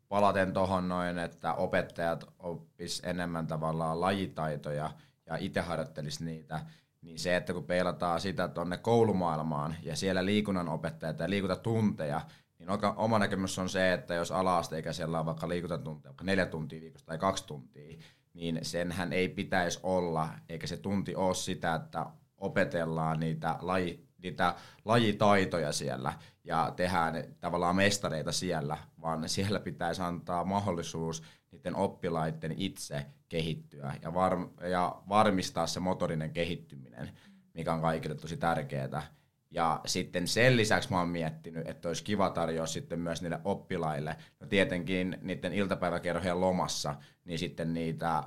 palaten 0.09 0.53
tuohon 0.53 0.89
noin, 0.89 1.19
että 1.19 1.53
opettajat 1.53 2.23
oppis 2.39 3.01
enemmän 3.05 3.47
tavallaan 3.47 4.01
lajitaitoja 4.01 4.91
ja 5.25 5.37
itse 5.37 5.61
harjoittelis 5.61 6.19
niitä, 6.19 6.65
niin 7.01 7.19
se, 7.19 7.35
että 7.35 7.53
kun 7.53 7.63
peilataan 7.63 8.21
sitä 8.21 8.47
tuonne 8.47 8.77
koulumaailmaan 8.77 9.75
ja 9.83 9.95
siellä 9.95 10.25
liikunnan 10.25 10.69
opettajat 10.69 11.19
ja 11.19 11.29
liikuntatunteja, 11.29 12.21
niin 12.59 12.69
oma 12.95 13.19
näkemys 13.19 13.59
on 13.59 13.69
se, 13.69 13.93
että 13.93 14.13
jos 14.13 14.31
ala-asteikäisellä 14.31 15.19
on 15.19 15.25
vaikka 15.25 15.49
liikuntatunteja, 15.49 16.09
vaikka 16.09 16.23
neljä 16.23 16.45
tuntia 16.45 16.81
viikossa 16.81 17.07
tai 17.07 17.17
kaksi 17.17 17.47
tuntia, 17.47 17.97
niin 18.33 18.59
senhän 18.61 19.13
ei 19.13 19.29
pitäisi 19.29 19.79
olla, 19.83 20.29
eikä 20.49 20.67
se 20.67 20.77
tunti 20.77 21.15
ole 21.15 21.35
sitä, 21.35 21.75
että 21.75 22.05
opetellaan 22.37 23.19
niitä, 23.19 23.55
laji, 23.61 24.07
niitä 24.23 24.55
lajitaitoja 24.85 25.71
siellä 25.71 26.13
ja 26.43 26.73
tehdään 26.75 27.23
tavallaan 27.39 27.75
mestareita 27.75 28.31
siellä, 28.31 28.77
vaan 29.01 29.29
siellä 29.29 29.59
pitäisi 29.59 30.01
antaa 30.01 30.45
mahdollisuus 30.45 31.23
niiden 31.51 31.75
oppilaiden 31.75 32.53
itse 32.57 33.05
kehittyä 33.29 33.95
ja, 34.01 34.13
var- 34.13 34.49
ja 34.69 35.01
varmistaa 35.09 35.67
se 35.67 35.79
motorinen 35.79 36.31
kehittyminen, 36.31 37.09
mikä 37.53 37.73
on 37.73 37.81
kaikille 37.81 38.15
tosi 38.15 38.37
tärkeää. 38.37 39.03
Ja 39.51 39.81
sitten 39.85 40.27
sen 40.27 40.57
lisäksi 40.57 40.89
mä 40.91 40.99
oon 40.99 41.09
miettinyt, 41.09 41.67
että 41.67 41.87
olisi 41.87 42.03
kiva 42.03 42.29
tarjoa 42.29 42.65
sitten 42.65 42.99
myös 42.99 43.21
niille 43.21 43.39
oppilaille, 43.43 44.15
no 44.39 44.47
tietenkin 44.47 45.17
niiden 45.21 45.53
iltapäiväkerhojen 45.53 46.41
lomassa, 46.41 46.95
niin 47.25 47.39
sitten 47.39 47.73
niitä 47.73 48.23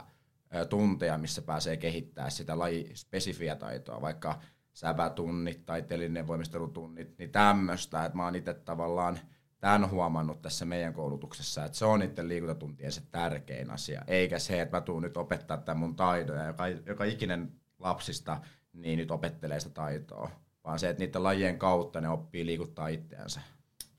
tunteja, 0.68 1.18
missä 1.18 1.42
pääsee 1.42 1.76
kehittämään 1.76 2.30
sitä 2.30 2.58
lajispesifiä 2.58 3.56
taitoa, 3.56 4.00
vaikka 4.00 4.40
sävätunnit, 4.72 5.66
taiteellinen 5.66 6.26
voimistelutunnit, 6.26 7.18
niin 7.18 7.30
tämmöistä, 7.30 8.04
että 8.04 8.16
mä 8.16 8.24
oon 8.24 8.36
itse 8.36 8.54
tavallaan 8.54 9.18
tämän 9.62 9.90
huomannut 9.90 10.42
tässä 10.42 10.64
meidän 10.64 10.94
koulutuksessa, 10.94 11.64
että 11.64 11.78
se 11.78 11.84
on 11.84 12.00
niiden 12.00 12.28
liikuntatuntien 12.28 12.92
se 12.92 13.02
tärkein 13.10 13.70
asia, 13.70 14.02
eikä 14.06 14.38
se, 14.38 14.60
että 14.60 14.76
mä 14.76 14.80
tuun 14.80 15.02
nyt 15.02 15.16
opettaa 15.16 15.56
tämän 15.56 15.78
mun 15.78 15.96
taidoja, 15.96 16.46
joka, 16.46 16.68
joka 16.68 17.04
ikinen 17.04 17.52
lapsista 17.78 18.40
niin 18.72 18.98
nyt 18.98 19.10
opettelee 19.10 19.60
sitä 19.60 19.74
taitoa, 19.74 20.30
vaan 20.64 20.78
se, 20.78 20.88
että 20.88 21.02
niiden 21.02 21.22
lajien 21.22 21.58
kautta 21.58 22.00
ne 22.00 22.08
oppii 22.08 22.46
liikuttaa 22.46 22.88
itseänsä. 22.88 23.40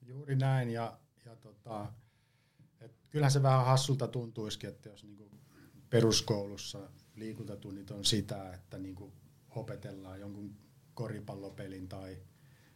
Juuri 0.01 0.35
näin, 0.35 0.69
ja, 0.69 0.97
ja 1.25 1.35
tota, 1.35 1.87
et 2.81 2.91
kyllähän 3.09 3.31
se 3.31 3.43
vähän 3.43 3.65
hassulta 3.65 4.07
tuntuisikin, 4.07 4.69
että 4.69 4.89
jos 4.89 5.03
niinku 5.03 5.31
peruskoulussa 5.89 6.79
liikuntatunnit 7.15 7.91
on 7.91 8.05
sitä, 8.05 8.53
että 8.53 8.79
niinku 8.79 9.13
opetellaan 9.49 10.19
jonkun 10.19 10.55
koripallopelin 10.93 11.87
tai 11.87 12.17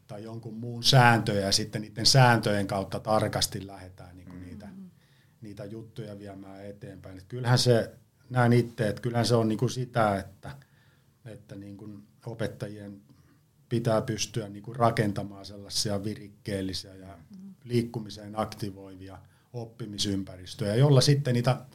tai 0.07 0.23
jonkun 0.23 0.53
muun 0.53 0.83
sääntöjä 0.83 1.45
ja 1.45 1.51
sitten 1.51 1.81
niiden 1.81 2.05
sääntöjen 2.05 2.67
kautta 2.67 2.99
tarkasti 2.99 3.67
lähdetään 3.67 4.17
niin 4.17 4.29
kuin 4.29 4.41
niitä, 4.41 4.65
mm-hmm. 4.65 4.89
niitä 5.41 5.65
juttuja 5.65 6.19
viemään 6.19 6.65
eteenpäin. 6.65 7.17
Et 7.17 7.25
kyllähän 7.27 7.59
se, 7.59 7.93
näen 8.29 8.53
itse, 8.53 8.87
että 8.87 9.01
kyllähän 9.01 9.25
se 9.25 9.35
on 9.35 9.47
niin 9.47 9.59
kuin 9.59 9.69
sitä, 9.69 10.19
että, 10.19 10.51
että 11.25 11.55
niin 11.55 11.77
kuin 11.77 12.07
opettajien 12.25 13.01
pitää 13.69 14.01
pystyä 14.01 14.49
niin 14.49 14.63
kuin 14.63 14.75
rakentamaan 14.75 15.45
sellaisia 15.45 16.03
virikkeellisiä 16.03 16.95
ja 16.95 17.07
mm-hmm. 17.07 17.53
liikkumiseen 17.63 18.39
aktivoivia 18.39 19.17
oppimisympäristöjä, 19.53 20.75
jolla 20.75 21.01
sitten 21.01 21.33
niitä 21.33 21.65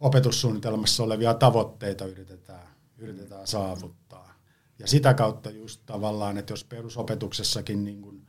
opetussuunnitelmassa 0.00 1.02
olevia 1.02 1.34
tavoitteita 1.34 2.04
yritetään, 2.06 2.68
yritetään 2.98 3.46
saavuttaa. 3.46 4.33
Ja 4.78 4.86
sitä 4.86 5.14
kautta 5.14 5.50
just 5.50 5.82
tavallaan, 5.86 6.38
että 6.38 6.52
jos 6.52 6.64
perusopetuksessakin 6.64 7.84
niin 7.84 8.02
kuin 8.02 8.26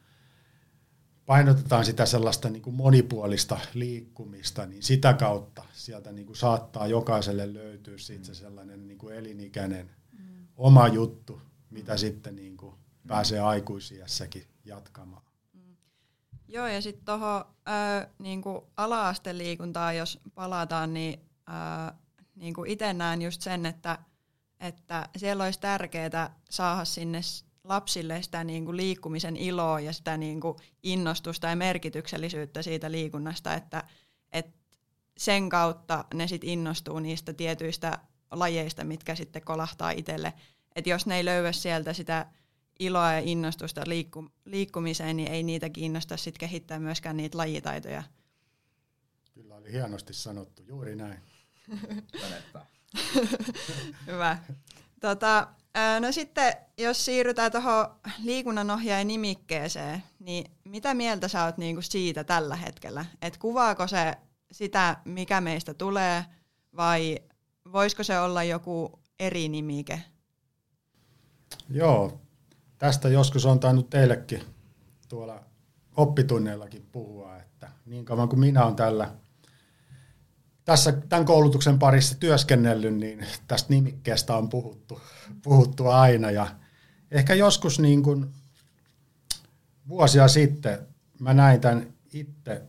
painotetaan 1.25 1.85
sitä 1.85 2.05
sellaista 2.05 2.49
niin 2.49 2.61
kuin 2.61 2.75
monipuolista 2.75 3.59
liikkumista, 3.73 4.65
niin 4.65 4.83
sitä 4.83 5.13
kautta 5.13 5.63
sieltä 5.73 6.11
niin 6.11 6.25
kuin 6.25 6.35
saattaa 6.35 6.87
jokaiselle 6.87 7.53
löytyä 7.53 7.97
siitä 7.97 8.25
se 8.25 8.33
sellainen 8.33 8.87
niin 8.87 8.97
kuin 8.97 9.15
elinikäinen 9.15 9.91
mm. 10.11 10.47
oma 10.57 10.87
juttu, 10.87 11.41
mitä 11.69 11.97
sitten 11.97 12.35
niin 12.35 12.57
kuin 12.57 12.75
pääsee 13.07 13.39
aikuisiässäkin 13.39 14.47
jatkamaan. 14.65 15.23
Mm. 15.53 15.75
Joo, 16.47 16.67
ja 16.67 16.81
sitten 16.81 17.05
tuohon 17.05 17.45
niinku 18.19 18.67
ala-asteliikuntaan, 18.77 19.97
jos 19.97 20.19
palataan, 20.35 20.93
niin 20.93 21.19
ö, 21.49 21.93
niinku 22.35 22.63
itse 22.67 22.93
näen 22.93 23.21
just 23.21 23.41
sen, 23.41 23.65
että, 23.65 23.99
että 24.59 25.09
siellä 25.17 25.43
olisi 25.43 25.59
tärkeää 25.59 26.35
saada 26.49 26.85
sinne 26.85 27.19
lapsille 27.63 28.21
sitä 28.21 28.43
niinku 28.43 28.75
liikkumisen 28.75 29.37
iloa 29.37 29.79
ja 29.79 29.93
sitä 29.93 30.17
niinku 30.17 30.57
innostusta 30.83 31.47
ja 31.47 31.55
merkityksellisyyttä 31.55 32.61
siitä 32.61 32.91
liikunnasta, 32.91 33.53
että 33.53 33.83
et 34.31 34.55
sen 35.17 35.49
kautta 35.49 36.05
ne 36.13 36.27
sit 36.27 36.43
innostuu 36.43 36.99
niistä 36.99 37.33
tietyistä 37.33 37.99
lajeista, 38.31 38.83
mitkä 38.83 39.15
sitten 39.15 39.41
kolahtaa 39.41 39.91
itselle. 39.91 40.33
Että 40.75 40.89
jos 40.89 41.05
ne 41.05 41.17
ei 41.17 41.25
löyä 41.25 41.51
sieltä 41.51 41.93
sitä 41.93 42.25
iloa 42.79 43.13
ja 43.13 43.19
innostusta 43.19 43.81
liikku, 43.85 44.29
liikkumiseen, 44.45 45.17
niin 45.17 45.31
ei 45.31 45.43
niitä 45.43 45.69
kiinnosta 45.69 46.17
sit 46.17 46.37
kehittää 46.37 46.79
myöskään 46.79 47.17
niitä 47.17 47.37
lajitaitoja. 47.37 48.03
Kyllä 49.33 49.55
oli 49.55 49.71
hienosti 49.71 50.13
sanottu, 50.13 50.61
juuri 50.61 50.95
näin. 50.95 51.19
Hyvä. 54.07 54.37
Tota, 54.99 55.47
no 55.99 56.11
sitten, 56.11 56.53
jos 56.77 57.05
siirrytään 57.05 57.51
tuohon 57.51 57.85
liikunnanohjaajan 58.23 59.07
nimikkeeseen, 59.07 60.03
niin 60.19 60.51
mitä 60.63 60.93
mieltä 60.93 61.27
sä 61.27 61.45
oot 61.45 61.57
niinku 61.57 61.81
siitä 61.81 62.23
tällä 62.23 62.55
hetkellä? 62.55 63.05
Et 63.21 63.37
kuvaako 63.37 63.87
se 63.87 64.13
sitä, 64.51 64.97
mikä 65.05 65.41
meistä 65.41 65.73
tulee, 65.73 66.25
vai 66.75 67.19
voisiko 67.71 68.03
se 68.03 68.19
olla 68.19 68.43
joku 68.43 68.99
eri 69.19 69.49
nimike? 69.49 70.01
Joo, 71.69 72.21
tästä 72.77 73.09
joskus 73.09 73.45
on 73.45 73.59
tainnut 73.59 73.89
teillekin 73.89 74.43
tuolla 75.09 75.43
oppitunneillakin 75.97 76.85
puhua, 76.91 77.37
että 77.37 77.69
niin 77.85 78.05
kauan 78.05 78.29
kuin 78.29 78.39
minä 78.39 78.63
olen 78.63 78.75
tällä, 78.75 79.11
tässä 80.65 80.91
tämän 80.91 81.25
koulutuksen 81.25 81.79
parissa 81.79 82.15
työskennellyt, 82.19 82.95
niin 82.95 83.25
tästä 83.47 83.73
nimikkeestä 83.73 84.37
on 84.37 84.49
puhuttu, 84.49 85.01
puhuttu 85.41 85.87
aina. 85.87 86.31
Ja 86.31 86.47
ehkä 87.11 87.33
joskus 87.33 87.79
niin 87.79 88.03
kuin 88.03 88.25
vuosia 89.87 90.27
sitten 90.27 90.87
mä 91.19 91.33
näin 91.33 91.61
tämän 91.61 91.93
itse 92.13 92.61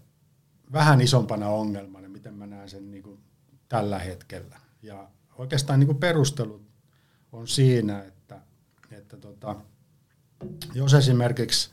vähän 0.72 1.00
isompana 1.00 1.48
ongelmana, 1.48 2.08
miten 2.08 2.34
mä 2.34 2.46
näen 2.46 2.70
sen 2.70 2.90
niin 2.90 3.02
kuin 3.02 3.18
tällä 3.68 3.98
hetkellä. 3.98 4.60
Ja 4.82 5.08
oikeastaan 5.38 5.80
niin 5.80 5.86
kuin 5.86 5.98
perustelut 5.98 6.62
on 7.32 7.48
siinä, 7.48 8.02
että, 8.02 8.40
että 8.90 9.16
tota, 9.16 9.56
jos 10.74 10.94
esimerkiksi 10.94 11.70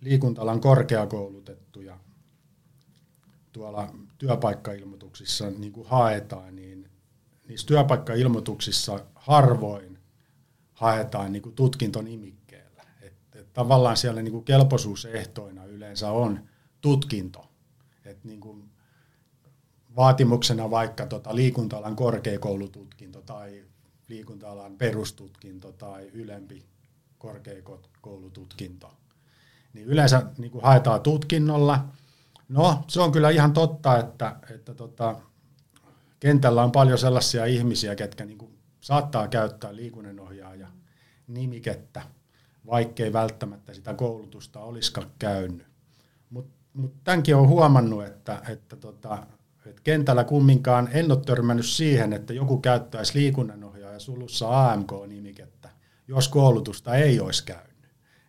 liikuntalan 0.00 0.60
korkeakoulutettuja 0.60 1.98
tuolla 3.56 3.94
työpaikkailmoituksissa 4.18 5.50
niin 5.50 5.72
kuin 5.72 5.88
haetaan, 5.88 6.56
niin 6.56 6.90
niissä 7.48 7.66
työpaikkailmoituksissa 7.66 9.00
harvoin 9.14 9.98
haetaan 10.72 11.32
niin 11.32 11.42
kuin 11.42 11.54
tutkintonimikkeellä. 11.54 12.82
Et, 13.00 13.14
et 13.34 13.52
tavallaan 13.52 13.96
siellä 13.96 14.22
niin 14.22 14.32
kuin 14.32 14.44
kelpoisuusehtoina 14.44 15.64
yleensä 15.64 16.10
on 16.10 16.40
tutkinto. 16.80 17.48
Et 18.04 18.24
niin 18.24 18.40
kuin 18.40 18.70
vaatimuksena 19.96 20.70
vaikka 20.70 21.06
tota 21.06 21.34
liikuntalan 21.34 21.96
korkeakoulututkinto 21.96 23.22
tai 23.22 23.64
liikuntalan 24.08 24.76
perustutkinto 24.76 25.72
tai 25.72 26.10
ylempi 26.12 26.66
korkeakoulututkinto. 27.18 28.92
Niin 29.72 29.86
yleensä 29.86 30.22
niin 30.38 30.50
kuin 30.50 30.64
haetaan 30.64 31.00
tutkinnolla. 31.00 31.84
No, 32.48 32.84
se 32.88 33.00
on 33.00 33.12
kyllä 33.12 33.30
ihan 33.30 33.52
totta, 33.52 33.98
että, 33.98 34.36
että 34.54 34.74
tota, 34.74 35.16
kentällä 36.20 36.62
on 36.62 36.72
paljon 36.72 36.98
sellaisia 36.98 37.44
ihmisiä, 37.44 37.94
ketkä 37.94 38.24
niin 38.24 38.38
kuin 38.38 38.58
saattaa 38.80 39.28
käyttää 39.28 39.76
liikunnanohjaaja 39.76 40.68
nimikettä, 41.26 42.02
vaikkei 42.66 43.12
välttämättä 43.12 43.74
sitä 43.74 43.94
koulutusta 43.94 44.60
olisikaan 44.60 45.10
käynyt. 45.18 45.66
Mutta 46.30 46.56
mut 46.72 47.04
tämänkin 47.04 47.36
on 47.36 47.48
huomannut, 47.48 48.04
että, 48.04 48.42
että, 48.48 48.76
tota, 48.76 49.26
että 49.66 49.82
kentällä 49.84 50.24
kumminkaan 50.24 50.88
en 50.92 51.12
ole 51.12 51.20
törmännyt 51.20 51.66
siihen, 51.66 52.12
että 52.12 52.32
joku 52.32 52.58
käyttäisi 52.58 53.18
liikunnanohjaaja 53.18 53.98
sulussa 53.98 54.70
AMK-nimikettä 54.70 55.56
jos 56.08 56.28
koulutusta 56.28 56.94
ei 56.94 57.20
olisi 57.20 57.44
käynyt. 57.44 57.76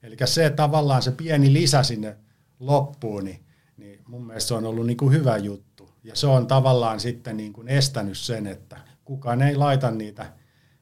Eli 0.04 0.18
se 0.26 0.50
tavallaan 0.50 1.02
se 1.02 1.12
pieni 1.12 1.54
lisä 1.54 1.84
sinne 1.84 2.18
loppuun, 2.60 3.24
niin, 3.24 3.40
niin 3.78 4.02
mun 4.08 4.28
mielestä 4.28 4.48
se 4.48 4.54
on 4.54 4.66
ollut 4.66 4.86
niin 4.86 4.98
kuin 4.98 5.14
hyvä 5.14 5.38
juttu. 5.38 5.90
Ja 6.04 6.16
se 6.16 6.28
on 6.28 6.48
tavallaan 6.48 7.00
sitten 7.00 7.38
niin 7.38 7.54
kuin 7.54 7.68
estänyt 7.68 8.18
sen, 8.18 8.48
että 8.48 8.78
kukaan 9.06 9.42
ei 9.42 9.56
laita 9.56 9.92
niitä 9.92 10.34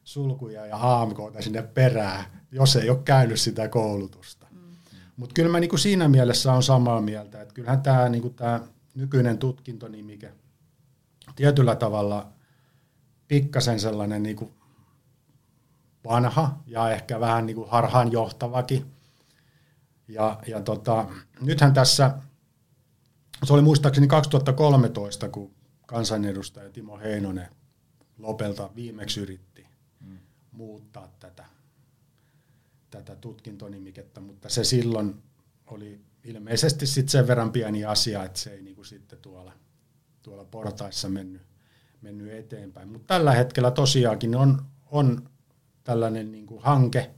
sulkuja 0.04 0.66
ja 0.66 1.00
AMKta 1.00 1.42
sinne 1.42 1.62
perään, 1.62 2.24
jos 2.52 2.76
ei 2.76 2.90
ole 2.90 2.98
käynyt 3.04 3.40
sitä 3.40 3.68
koulutusta. 3.68 4.46
Mm. 4.50 4.60
Mutta 5.16 5.32
kyllä 5.32 5.50
mä 5.50 5.60
niin 5.60 5.70
kuin 5.70 5.80
siinä 5.80 6.08
mielessä 6.08 6.52
on 6.52 6.62
samaa 6.62 7.00
mieltä, 7.00 7.42
että 7.42 7.54
kyllähän 7.54 7.82
tämä 7.82 8.08
niin 8.08 8.34
tämä 8.34 8.60
nykyinen 8.94 9.38
tutkintonimike 9.38 10.32
tietyllä 11.36 11.76
tavalla 11.76 12.32
pikkasen 13.28 13.80
sellainen 13.80 14.22
niin 14.22 14.36
kuin 14.36 14.50
vanha 16.04 16.58
ja 16.66 16.90
ehkä 16.90 17.20
vähän 17.20 17.46
niin 17.46 17.56
kuin 17.56 17.70
harhaanjohtavakin. 17.70 18.86
Ja, 20.08 20.38
ja 20.46 20.60
tota, 20.60 21.06
nythän 21.40 21.74
tässä, 21.74 22.10
se 23.44 23.52
oli 23.52 23.62
muistaakseni 23.62 24.06
2013, 24.06 25.28
kun 25.28 25.54
kansanedustaja 25.86 26.70
Timo 26.70 26.98
Heinonen 26.98 27.48
Lopelta 28.18 28.70
viimeksi 28.76 29.20
yritti 29.20 29.66
mm. 30.00 30.18
muuttaa 30.52 31.08
tätä, 31.20 31.44
tätä 32.90 33.16
tutkintonimikettä, 33.16 34.20
mutta 34.20 34.48
se 34.48 34.64
silloin 34.64 35.22
oli 35.66 36.00
ilmeisesti 36.24 36.86
sit 36.86 37.08
sen 37.08 37.26
verran 37.26 37.52
pieni 37.52 37.84
asia, 37.84 38.24
että 38.24 38.38
se 38.38 38.50
ei 38.50 38.62
niinku 38.62 38.84
sitten 38.84 39.18
tuolla, 39.18 39.52
tuolla 40.22 40.44
portaissa 40.44 41.08
mennyt, 41.08 41.42
mennyt 42.02 42.32
eteenpäin. 42.32 42.88
Mutta 42.88 43.14
tällä 43.14 43.32
hetkellä 43.32 43.70
tosiaankin 43.70 44.36
on, 44.36 44.62
on 44.86 45.30
tällainen 45.84 46.32
niin 46.32 46.46
kuin 46.46 46.62
hanke. 46.62 47.10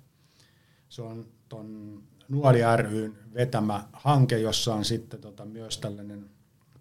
Se 0.89 1.03
on 1.03 1.27
tuon 1.49 2.03
Nuoli 2.29 2.59
ryn 2.77 3.19
vetämä 3.35 3.89
hanke, 3.93 4.39
jossa 4.39 4.75
on 4.75 4.85
sitten 4.85 5.21
tota 5.21 5.45
myös 5.45 5.79
tällainen 5.79 6.31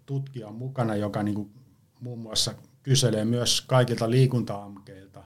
tutkija 0.06 0.50
mukana, 0.50 0.96
joka 0.96 1.22
niin 1.22 1.34
kuin 1.34 1.50
muun 2.00 2.18
muassa 2.18 2.54
kyselee 2.82 3.24
myös 3.24 3.60
kaikilta 3.60 4.10
liikuntaamkeilta 4.10 5.24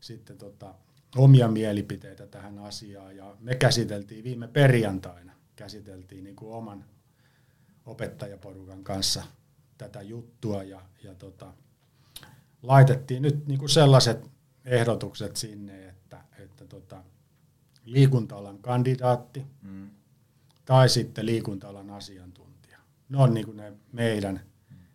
sitten 0.00 0.38
tota, 0.38 0.74
omia 1.16 1.48
mielipiteitä 1.48 2.26
tähän 2.26 2.58
asiaan. 2.58 3.16
Ja 3.16 3.36
me 3.40 3.54
käsiteltiin 3.54 4.24
viime 4.24 4.48
perjantaina, 4.48 5.32
käsiteltiin 5.56 6.24
niin 6.24 6.36
kuin 6.36 6.52
oman 6.52 6.84
opettajaporukan 7.86 8.84
kanssa 8.84 9.22
tätä 9.78 10.02
juttua 10.02 10.62
ja, 10.62 10.80
ja 11.04 11.14
tota, 11.14 11.54
laitettiin 12.62 13.22
nyt 13.22 13.46
niin 13.46 13.58
kuin 13.58 13.68
sellaiset 13.68 14.30
ehdotukset 14.64 15.36
sinne, 15.36 15.88
että, 15.88 16.24
että 16.38 16.64
tota, 16.64 17.02
liikuntalan 17.92 18.58
kandidaatti 18.58 19.46
mm. 19.62 19.90
tai 20.64 20.88
sitten 20.88 21.26
liikuntalan 21.26 21.90
asiantuntija. 21.90 22.78
Ne 23.08 23.18
on 23.18 23.34
niin 23.34 23.46
kuin 23.46 23.56
ne 23.56 23.72
meidän, 23.92 24.40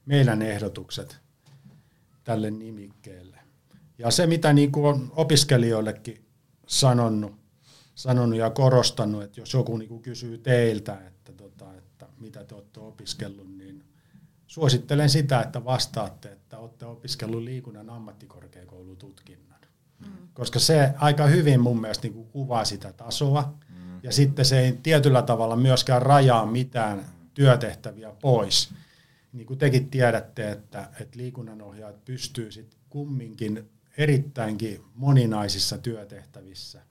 meidän 0.06 0.41
ehdotukset 0.41 1.19
tälle 2.23 2.51
nimikkeelle. 2.51 3.39
Ja 3.97 4.12
se, 4.12 4.27
mitä 4.27 4.53
niin 4.53 4.71
kuin 4.71 4.86
on 4.86 5.12
opiskelijoillekin 5.15 6.25
sanonut, 6.67 7.36
sanonut 7.95 8.39
ja 8.39 8.49
korostanut, 8.49 9.23
että 9.23 9.39
jos 9.39 9.53
joku 9.53 9.77
niin 9.77 9.89
kuin 9.89 10.01
kysyy 10.01 10.38
teiltä, 10.38 11.08
että, 11.08 11.34
tota, 11.34 11.73
että 11.73 12.08
mitä 12.19 12.43
te 12.43 12.56
olette 12.56 12.79
opiskellut, 12.79 13.58
niin 13.58 13.84
suosittelen 14.47 15.10
sitä, 15.10 15.41
että 15.41 15.65
vastaatte, 15.65 16.32
että 16.32 16.58
olette 16.58 16.86
opiskellut 16.86 17.43
liikunnan 17.43 17.89
ammattikorkeakoulututkinnon 17.89 19.53
koska 20.34 20.60
se 20.60 20.94
aika 20.98 21.26
hyvin 21.26 21.60
mun 21.60 21.82
mielestä 21.82 22.08
niin 22.08 22.13
kuin 22.13 22.28
kuvaa 22.28 22.66
sitä 22.66 22.94
tasoa. 22.94 23.54
Mm. 23.70 24.00
Ja 24.04 24.12
sitten 24.12 24.46
se 24.46 24.60
ei 24.60 24.80
tietyllä 24.84 25.22
tavalla 25.22 25.56
myöskään 25.56 26.02
rajaa 26.02 26.46
mitään 26.46 27.06
työtehtäviä 27.34 28.12
pois. 28.22 28.74
Niin 29.34 29.48
kuin 29.48 29.60
tekin 29.60 29.89
tiedätte, 29.89 30.52
että, 30.52 30.89
että 31.00 31.18
liikunnanohjaajat 31.18 32.06
pystyy 32.06 32.52
sitten 32.52 32.80
kumminkin 32.89 33.70
erittäinkin 33.98 34.82
moninaisissa 34.96 35.78
työtehtävissä 35.78 36.82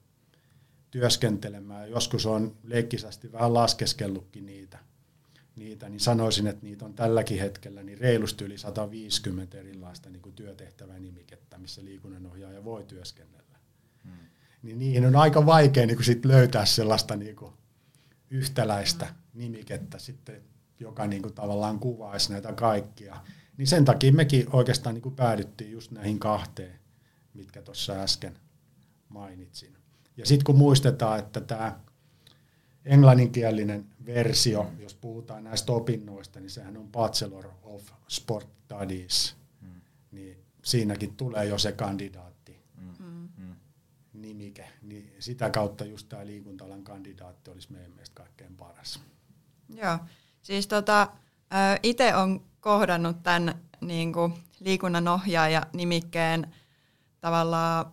työskentelemään. 0.91 1.91
Joskus 1.91 2.25
on 2.25 2.55
leikkisästi 2.63 3.31
vähän 3.31 3.53
laskeskellutkin 3.53 4.45
niitä, 4.45 4.79
niitä, 5.55 5.89
niin 5.89 5.99
sanoisin, 5.99 6.47
että 6.47 6.65
niitä 6.65 6.85
on 6.85 6.93
tälläkin 6.93 7.39
hetkellä 7.39 7.83
niin 7.83 7.97
reilusti 7.97 8.45
yli 8.45 8.57
150 8.57 9.57
erilaista 9.57 10.09
niin 10.09 10.21
kuin 10.21 10.35
työtehtävänimikettä, 10.35 11.57
missä 11.57 11.85
liikunnanohjaaja 11.85 12.63
voi 12.63 12.83
työskennellä 12.83 13.43
niin 14.63 14.79
niihin 14.79 15.05
on 15.05 15.15
aika 15.15 15.45
vaikea 15.45 15.85
niin 15.85 15.97
kuin 15.97 16.05
sit 16.05 16.25
löytää 16.25 16.65
sellaista 16.65 17.15
niin 17.15 17.35
kuin 17.35 17.53
yhtäläistä 18.29 19.15
nimikettä 19.33 19.99
sitten, 19.99 20.41
joka 20.79 21.07
niin 21.07 21.21
kuin 21.21 21.33
tavallaan 21.33 21.79
kuvaisi 21.79 22.31
näitä 22.31 22.53
kaikkia. 22.53 23.15
Niin 23.57 23.67
sen 23.67 23.85
takia 23.85 24.13
mekin 24.13 24.45
oikeastaan 24.53 24.95
niin 24.95 25.01
kuin 25.01 25.15
päädyttiin 25.15 25.71
just 25.71 25.91
näihin 25.91 26.19
kahteen, 26.19 26.79
mitkä 27.33 27.61
tuossa 27.61 27.93
äsken 27.93 28.39
mainitsin. 29.09 29.77
Ja 30.17 30.25
sitten 30.25 30.45
kun 30.45 30.57
muistetaan, 30.57 31.19
että 31.19 31.41
tämä 31.41 31.79
englanninkielinen 32.85 33.85
versio, 34.05 34.71
jos 34.79 34.93
puhutaan 34.95 35.43
näistä 35.43 35.71
opinnoista, 35.71 36.39
niin 36.39 36.49
sehän 36.49 36.77
on 36.77 36.91
Bachelor 36.91 37.47
of 37.63 37.91
Sport 38.07 38.53
Studies. 38.73 39.35
Mm. 39.61 39.81
Niin 40.11 40.37
siinäkin 40.63 41.15
tulee 41.15 41.45
jo 41.45 41.57
se 41.57 41.71
kandidaatti 41.71 42.59
mm. 42.77 43.55
nimike. 44.13 44.69
Niin 44.81 45.13
sitä 45.19 45.49
kautta 45.49 45.85
just 45.85 46.09
tämä 46.09 46.25
liikuntalan 46.25 46.83
kandidaatti 46.83 47.51
olisi 47.51 47.71
meidän 47.71 47.91
mielestä 47.91 48.15
kaikkein 48.15 48.55
paras. 48.55 48.99
Joo, 49.75 49.99
siis 50.41 50.67
tota, 50.67 51.07
itse 51.83 52.15
on 52.15 52.45
kohdannut 52.59 53.23
tämän 53.23 53.55
niin 53.81 54.13
kuin 54.13 54.33
liikunnan 54.59 55.07
ohjaaja 55.07 55.65
nimikkeen 55.73 56.53
tavallaan 57.21 57.85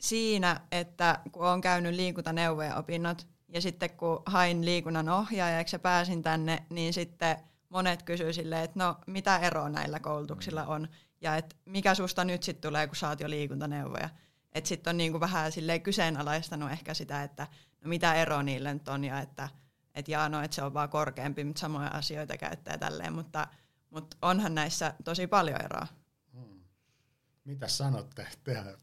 siinä, 0.00 0.60
että 0.72 1.18
kun 1.32 1.46
on 1.46 1.60
käynyt 1.60 1.94
liikuntaneuvojen 1.94 2.76
opinnot 2.76 3.26
ja 3.48 3.60
sitten 3.60 3.90
kun 3.90 4.22
hain 4.26 4.64
liikunnan 4.64 5.08
ohjaajaksi 5.08 5.74
ja 5.76 5.80
pääsin 5.80 6.22
tänne, 6.22 6.66
niin 6.70 6.92
sitten 6.92 7.36
monet 7.68 8.02
kysyy 8.02 8.32
silleen, 8.32 8.64
että 8.64 8.78
no 8.78 8.96
mitä 9.06 9.38
eroa 9.38 9.68
näillä 9.68 10.00
koulutuksilla 10.00 10.64
on 10.64 10.88
ja 11.20 11.36
että 11.36 11.56
mikä 11.64 11.94
susta 11.94 12.24
nyt 12.24 12.42
sitten 12.42 12.68
tulee, 12.68 12.86
kun 12.86 12.96
saat 12.96 13.20
jo 13.20 13.30
liikuntaneuvoja. 13.30 14.10
Että 14.52 14.68
sitten 14.68 14.90
on 14.90 14.96
niinku 14.96 15.20
vähän 15.20 15.52
silleen 15.52 15.82
kyseenalaistanut 15.82 16.70
ehkä 16.70 16.94
sitä, 16.94 17.22
että 17.22 17.46
no 17.80 17.88
mitä 17.88 18.14
ero 18.14 18.42
niille 18.42 18.74
nyt 18.74 18.88
on 18.88 19.04
ja 19.04 19.20
että 19.20 19.48
et 19.94 20.08
jaa, 20.08 20.28
no, 20.28 20.42
että 20.42 20.54
se 20.54 20.62
on 20.62 20.74
vaan 20.74 20.88
korkeampi, 20.88 21.44
mutta 21.44 21.60
samoja 21.60 21.88
asioita 21.88 22.36
käyttää 22.36 22.78
tälleen, 22.78 23.12
mutta, 23.12 23.48
mutta 23.90 24.16
onhan 24.22 24.54
näissä 24.54 24.94
tosi 25.04 25.26
paljon 25.26 25.60
eroa. 25.64 25.86
Hmm. 26.32 26.60
Mitä 27.44 27.68
sanotte? 27.68 28.26
Tehdä. 28.44 28.78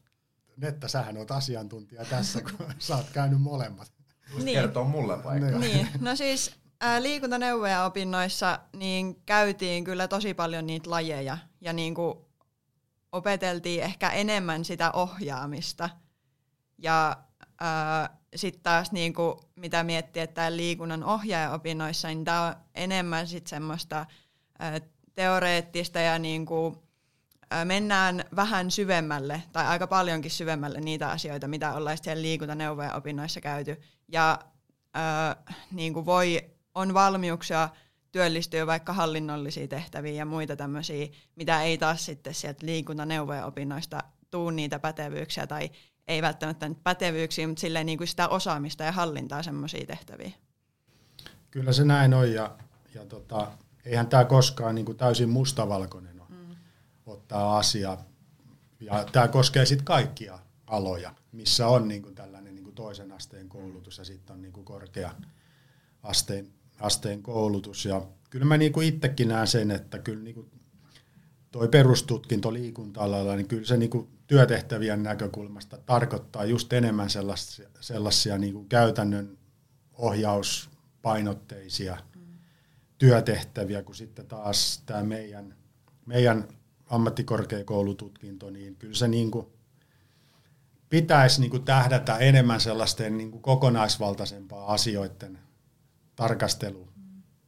Netta, 0.56 0.88
sähän 0.88 1.16
oot 1.16 1.30
asiantuntija 1.30 2.04
tässä, 2.04 2.40
kun 2.40 2.74
sä 2.78 2.96
oot 2.96 3.10
käynyt 3.10 3.42
molemmat. 3.42 3.93
Niin. 4.42 4.58
Kertoo 4.58 4.84
mulle 4.84 5.24
vaikka. 5.24 5.58
Niin. 5.58 5.60
niin. 5.60 5.88
No 6.00 6.16
siis 6.16 6.54
ää, 6.80 7.02
liikuntaneuvoja 7.02 7.84
opinnoissa 7.84 8.58
niin 8.76 9.22
käytiin 9.26 9.84
kyllä 9.84 10.08
tosi 10.08 10.34
paljon 10.34 10.66
niitä 10.66 10.90
lajeja 10.90 11.38
ja 11.60 11.72
niin 11.72 11.94
kuin 11.94 12.18
opeteltiin 13.12 13.82
ehkä 13.82 14.10
enemmän 14.10 14.64
sitä 14.64 14.92
ohjaamista. 14.92 15.90
Ja 16.78 17.16
sitten 18.36 18.62
taas 18.62 18.92
niin 18.92 19.14
kuin, 19.14 19.34
mitä 19.56 19.82
miettii, 19.82 20.22
että 20.22 20.56
liikunnan 20.56 21.04
ohjaajaopinnoissa, 21.04 22.08
niin 22.08 22.24
tämä 22.24 22.46
on 22.46 22.54
enemmän 22.74 23.26
sit 23.26 23.46
semmoista 23.46 24.06
ää, 24.58 24.80
teoreettista 25.14 26.00
ja 26.00 26.18
niin 26.18 26.46
kuin, 26.46 26.76
mennään 27.64 28.24
vähän 28.36 28.70
syvemmälle 28.70 29.42
tai 29.52 29.66
aika 29.66 29.86
paljonkin 29.86 30.30
syvemmälle 30.30 30.80
niitä 30.80 31.10
asioita, 31.10 31.48
mitä 31.48 31.74
ollaan 31.74 31.98
siellä 32.02 32.22
liikuntaneuvoja 32.22 32.94
opinnoissa 32.94 33.40
käyty. 33.40 33.82
Ja 34.08 34.38
ää, 34.94 35.36
niin 35.70 35.94
kuin 35.94 36.06
voi, 36.06 36.50
on 36.74 36.94
valmiuksia 36.94 37.68
työllistyä 38.12 38.66
vaikka 38.66 38.92
hallinnollisiin 38.92 39.68
tehtäviin 39.68 40.16
ja 40.16 40.24
muita 40.24 40.56
tämmöisiä, 40.56 41.08
mitä 41.36 41.62
ei 41.62 41.78
taas 41.78 42.04
sitten 42.04 42.34
sieltä 42.34 42.66
liikuntaneuvoja 42.66 43.46
opinnoista 43.46 44.00
tuu 44.30 44.50
niitä 44.50 44.78
pätevyyksiä 44.78 45.46
tai 45.46 45.70
ei 46.08 46.22
välttämättä 46.22 46.68
nyt 46.68 46.82
pätevyyksiä, 46.82 47.48
mutta 47.48 47.60
silleen 47.60 47.86
niin 47.86 47.98
kuin 47.98 48.08
sitä 48.08 48.28
osaamista 48.28 48.84
ja 48.84 48.92
hallintaa 48.92 49.42
semmoisia 49.42 49.86
tehtäviä. 49.86 50.30
Kyllä 51.50 51.72
se 51.72 51.84
näin 51.84 52.14
on 52.14 52.32
ja, 52.32 52.56
ja 52.94 53.04
tota, 53.04 53.52
eihän 53.84 54.06
tämä 54.06 54.24
koskaan 54.24 54.74
niin 54.74 54.84
kuin 54.84 54.98
täysin 54.98 55.28
mustavalkoinen. 55.28 56.13
Ottaa 57.06 57.58
asia. 57.58 57.98
Ja 58.80 59.06
tämä 59.12 59.28
koskee 59.28 59.66
sitten 59.66 59.84
kaikkia 59.84 60.38
aloja, 60.66 61.14
missä 61.32 61.68
on 61.68 61.88
niin 61.88 62.02
kuin 62.02 62.14
tällainen 62.14 62.54
niin 62.54 62.64
kuin 62.64 62.74
toisen 62.74 63.12
asteen 63.12 63.48
koulutus 63.48 63.98
ja 63.98 64.04
sitten 64.04 64.34
on 64.34 64.42
niin 64.42 64.52
kuin 64.52 64.64
korkea 64.64 65.14
asteen, 66.02 66.48
asteen 66.80 67.22
koulutus. 67.22 67.84
Ja 67.84 68.06
kyllä 68.30 68.44
mä 68.44 68.56
niin 68.56 68.72
kuin 68.72 68.88
itsekin 68.88 69.28
näen 69.28 69.46
sen, 69.46 69.70
että 69.70 69.98
kyllä 69.98 70.24
niin 70.24 70.34
kuin 70.34 70.50
toi 71.50 71.68
perustutkinto 71.68 72.52
liikunta-alalla, 72.52 73.36
niin 73.36 73.48
kyllä 73.48 73.64
se 73.64 73.76
niin 73.76 73.90
kuin 73.90 74.08
työtehtävien 74.26 75.02
näkökulmasta 75.02 75.78
tarkoittaa 75.78 76.44
just 76.44 76.72
enemmän 76.72 77.10
sellaisia, 77.10 77.68
sellaisia 77.80 78.38
niin 78.38 78.54
kuin 78.54 78.68
käytännön 78.68 79.38
ohjauspainotteisia 79.92 81.96
mm. 82.16 82.22
työtehtäviä, 82.98 83.82
kuin 83.82 83.96
sitten 83.96 84.26
taas 84.26 84.82
tämä 84.86 85.02
meidän, 85.02 85.56
meidän 86.06 86.48
ammattikorkeakoulututkinto, 86.94 88.50
niin 88.50 88.76
kyllä 88.76 88.94
se 88.94 89.08
niin 89.08 89.30
kuin 89.30 89.46
pitäisi 90.88 91.40
niin 91.40 91.50
kuin 91.50 91.64
tähdätä 91.64 92.18
enemmän 92.18 92.60
sellaisten 92.60 93.18
niin 93.18 93.30
kuin 93.30 93.42
kokonaisvaltaisempaa 93.42 94.72
asioiden 94.72 95.38
tarkastelu 96.16 96.88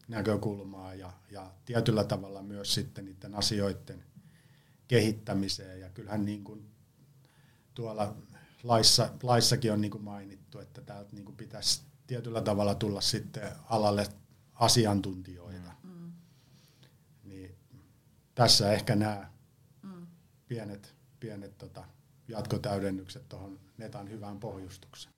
näkökulmaa 0.08 0.94
ja, 0.94 1.12
ja 1.30 1.50
tietyllä 1.64 2.04
tavalla 2.04 2.42
myös 2.42 2.74
sitten 2.74 3.04
niiden 3.04 3.34
asioiden 3.34 4.04
kehittämiseen. 4.88 5.80
Ja 5.80 5.88
kyllähän 5.90 6.24
niin 6.24 6.44
kuin 6.44 6.66
tuolla 7.74 8.16
laissa, 8.62 9.10
laissakin 9.22 9.72
on 9.72 9.80
niin 9.80 9.90
kuin 9.90 10.04
mainittu, 10.04 10.58
että 10.58 10.80
täältä 10.80 11.10
niin 11.12 11.24
kuin 11.24 11.36
pitäisi 11.36 11.82
tietyllä 12.06 12.40
tavalla 12.40 12.74
tulla 12.74 13.00
sitten 13.00 13.48
alalle 13.70 14.06
asiantuntijoita. 14.54 15.72
Mm. 15.82 16.12
Niin 17.24 17.56
tässä 18.34 18.72
ehkä 18.72 18.96
nämä. 18.96 19.35
Pienet, 20.48 20.94
pienet 21.20 21.58
tota, 21.58 21.84
jatkotäydennykset 22.28 23.28
tuohon 23.28 23.58
Netan 23.78 24.10
hyvään 24.10 24.40
pohjustukseen. 24.40 25.14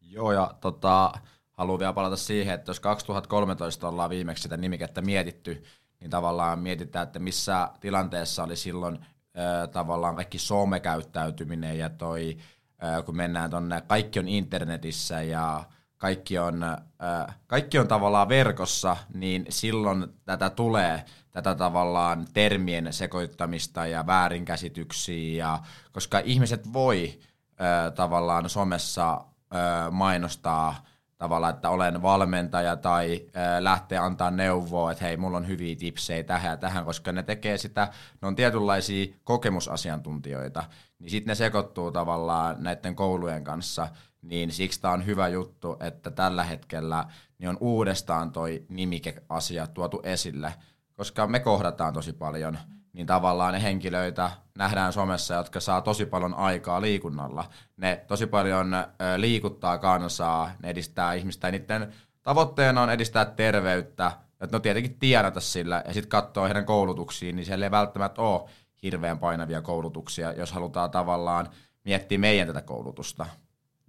Joo, 0.00 0.32
ja 0.32 0.54
tota, 0.60 1.12
haluan 1.52 1.78
vielä 1.78 1.92
palata 1.92 2.16
siihen, 2.16 2.54
että 2.54 2.70
jos 2.70 2.80
2013 2.80 3.88
ollaan 3.88 4.10
viimeksi 4.10 4.42
sitä 4.42 4.56
nimikettä 4.56 5.02
mietitty, 5.02 5.64
niin 6.00 6.10
tavallaan 6.10 6.58
mietitään, 6.58 7.06
että 7.06 7.18
missä 7.18 7.70
tilanteessa 7.80 8.44
oli 8.44 8.56
silloin 8.56 8.94
äh, 8.94 9.68
tavallaan 9.72 10.16
kaikki 10.16 10.38
somekäyttäytyminen 10.38 11.78
ja 11.78 11.90
toi, 11.90 12.36
äh, 12.84 13.04
kun 13.04 13.16
mennään 13.16 13.50
tonne, 13.50 13.80
kaikki 13.80 14.18
on 14.18 14.28
internetissä 14.28 15.22
ja 15.22 15.64
kaikki 15.96 16.38
on, 16.38 16.62
äh, 16.62 17.38
kaikki 17.46 17.78
on 17.78 17.88
tavallaan 17.88 18.28
verkossa, 18.28 18.96
niin 19.14 19.46
silloin 19.48 20.06
tätä 20.24 20.50
tulee, 20.50 21.04
tätä 21.36 21.54
tavallaan 21.54 22.26
termien 22.34 22.92
sekoittamista 22.92 23.86
ja 23.86 24.06
väärinkäsityksiä, 24.06 25.38
ja, 25.38 25.58
koska 25.92 26.18
ihmiset 26.18 26.72
voi 26.72 27.18
äh, 27.60 27.92
tavallaan 27.92 28.48
somessa 28.48 29.12
äh, 29.14 29.92
mainostaa 29.92 30.84
tavallaan, 31.18 31.54
että 31.54 31.70
olen 31.70 32.02
valmentaja 32.02 32.76
tai 32.76 33.26
ää, 33.34 33.64
lähtee 33.64 33.98
antaa 33.98 34.30
neuvoa, 34.30 34.92
että 34.92 35.04
hei, 35.04 35.16
mulla 35.16 35.36
on 35.36 35.48
hyviä 35.48 35.76
tipsejä 35.76 36.22
tähän 36.22 36.50
ja 36.50 36.56
tähän, 36.56 36.84
koska 36.84 37.12
ne 37.12 37.22
tekee 37.22 37.58
sitä, 37.58 37.88
ne 38.22 38.28
on 38.28 38.36
tietynlaisia 38.36 39.06
kokemusasiantuntijoita, 39.24 40.64
niin 40.98 41.10
sitten 41.10 41.30
ne 41.30 41.34
sekoittuu 41.34 41.92
tavallaan 41.92 42.56
näiden 42.58 42.96
koulujen 42.96 43.44
kanssa, 43.44 43.88
niin 44.22 44.52
siksi 44.52 44.80
tämä 44.80 44.94
on 44.94 45.06
hyvä 45.06 45.28
juttu, 45.28 45.76
että 45.80 46.10
tällä 46.10 46.44
hetkellä 46.44 47.04
niin 47.38 47.48
on 47.48 47.58
uudestaan 47.60 48.32
toi 48.32 48.64
nimikeasia 48.68 49.66
tuotu 49.66 50.00
esille, 50.04 50.54
koska 50.96 51.26
me 51.26 51.40
kohdataan 51.40 51.94
tosi 51.94 52.12
paljon– 52.12 52.58
niin 52.96 53.06
tavallaan 53.06 53.52
ne 53.54 53.62
henkilöitä 53.62 54.30
nähdään 54.58 54.92
somessa, 54.92 55.34
jotka 55.34 55.60
saa 55.60 55.80
tosi 55.80 56.06
paljon 56.06 56.34
aikaa 56.34 56.80
liikunnalla. 56.80 57.44
Ne 57.76 58.04
tosi 58.06 58.26
paljon 58.26 58.76
liikuttaa 59.16 59.78
kansaa, 59.78 60.50
ne 60.62 60.70
edistää 60.70 61.14
ihmistä 61.14 61.46
ja 61.46 61.50
niiden 61.50 61.92
tavoitteena 62.22 62.82
on 62.82 62.90
edistää 62.90 63.24
terveyttä, 63.24 64.12
että 64.40 64.56
no 64.56 64.60
tietenkin 64.60 64.98
tiedata 64.98 65.40
sillä 65.40 65.82
ja 65.86 65.92
sitten 65.92 66.10
katsoo 66.10 66.44
heidän 66.44 66.64
koulutuksiin, 66.64 67.36
niin 67.36 67.46
siellä 67.46 67.66
ei 67.66 67.70
välttämättä 67.70 68.22
ole 68.22 68.50
hirveän 68.82 69.18
painavia 69.18 69.62
koulutuksia, 69.62 70.32
jos 70.32 70.52
halutaan 70.52 70.90
tavallaan 70.90 71.48
miettiä 71.84 72.18
meidän 72.18 72.46
tätä 72.46 72.62
koulutusta. 72.62 73.26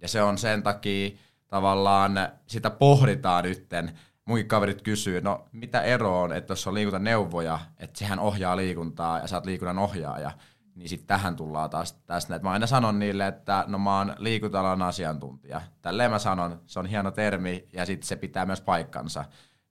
Ja 0.02 0.08
se 0.08 0.22
on 0.22 0.38
sen 0.38 0.62
takia 0.62 1.10
tavallaan, 1.46 2.12
sitä 2.46 2.70
pohditaan 2.70 3.44
nytten, 3.44 3.98
munkin 4.28 4.48
kaverit 4.48 4.82
kysyy, 4.82 5.20
no 5.20 5.48
mitä 5.52 5.82
ero 5.82 6.22
on, 6.22 6.32
että 6.32 6.52
jos 6.52 6.66
on 6.66 6.74
liikuntaneuvoja, 6.74 7.58
että 7.78 7.98
sehän 7.98 8.18
ohjaa 8.18 8.56
liikuntaa 8.56 9.18
ja 9.18 9.26
sä 9.26 9.36
oot 9.36 9.46
liikunnan 9.46 9.78
ohjaaja, 9.78 10.30
niin 10.74 10.88
sitten 10.88 11.06
tähän 11.06 11.36
tullaan 11.36 11.70
taas 11.70 11.92
tästä. 11.92 12.34
Et 12.34 12.42
mä 12.42 12.50
aina 12.50 12.66
sanon 12.66 12.98
niille, 12.98 13.26
että 13.26 13.64
no 13.66 13.78
mä 13.78 13.98
oon 13.98 14.14
liikuntalan 14.18 14.82
asiantuntija. 14.82 15.60
Tälleen 15.82 16.10
mä 16.10 16.18
sanon, 16.18 16.60
se 16.66 16.78
on 16.78 16.86
hieno 16.86 17.10
termi 17.10 17.68
ja 17.72 17.86
sitten 17.86 18.08
se 18.08 18.16
pitää 18.16 18.46
myös 18.46 18.60
paikkansa. 18.60 19.24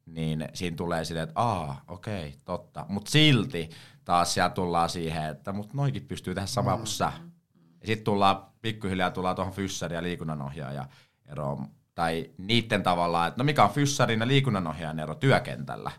Niin 0.05 0.47
siinä 0.53 0.77
tulee 0.77 1.05
silleen, 1.05 1.27
että 1.29 1.41
aa, 1.41 1.81
okei, 1.87 2.27
okay, 2.27 2.39
totta. 2.45 2.85
Mutta 2.89 3.11
silti 3.11 3.69
taas 4.05 4.33
siellä 4.33 4.49
tullaan 4.49 4.89
siihen, 4.89 5.29
että 5.29 5.53
mut 5.53 5.73
noikin 5.73 6.07
pystyy 6.07 6.35
tehdä 6.35 6.47
samaa 6.47 6.77
kuin 6.77 6.87
sä. 6.87 7.11
Ja 7.81 7.87
sitten 7.87 8.05
tullaan, 8.05 8.45
pikkuhiljaa 8.61 9.11
tullaan 9.11 9.35
tuohon 9.35 9.53
fyssäri 9.53 9.95
ja 9.95 10.03
liikunnanohjaaja 10.03 10.85
eroon 11.25 11.76
tai 11.97 12.31
niiden 12.37 12.83
tavallaan, 12.83 13.27
että 13.27 13.37
no 13.37 13.43
mikä 13.43 13.63
on 13.63 13.69
fyssarin 13.69 14.19
ja 14.19 14.27
liikunnanohjaajan 14.27 14.99
ero 14.99 15.15
työkentällä, 15.15 15.91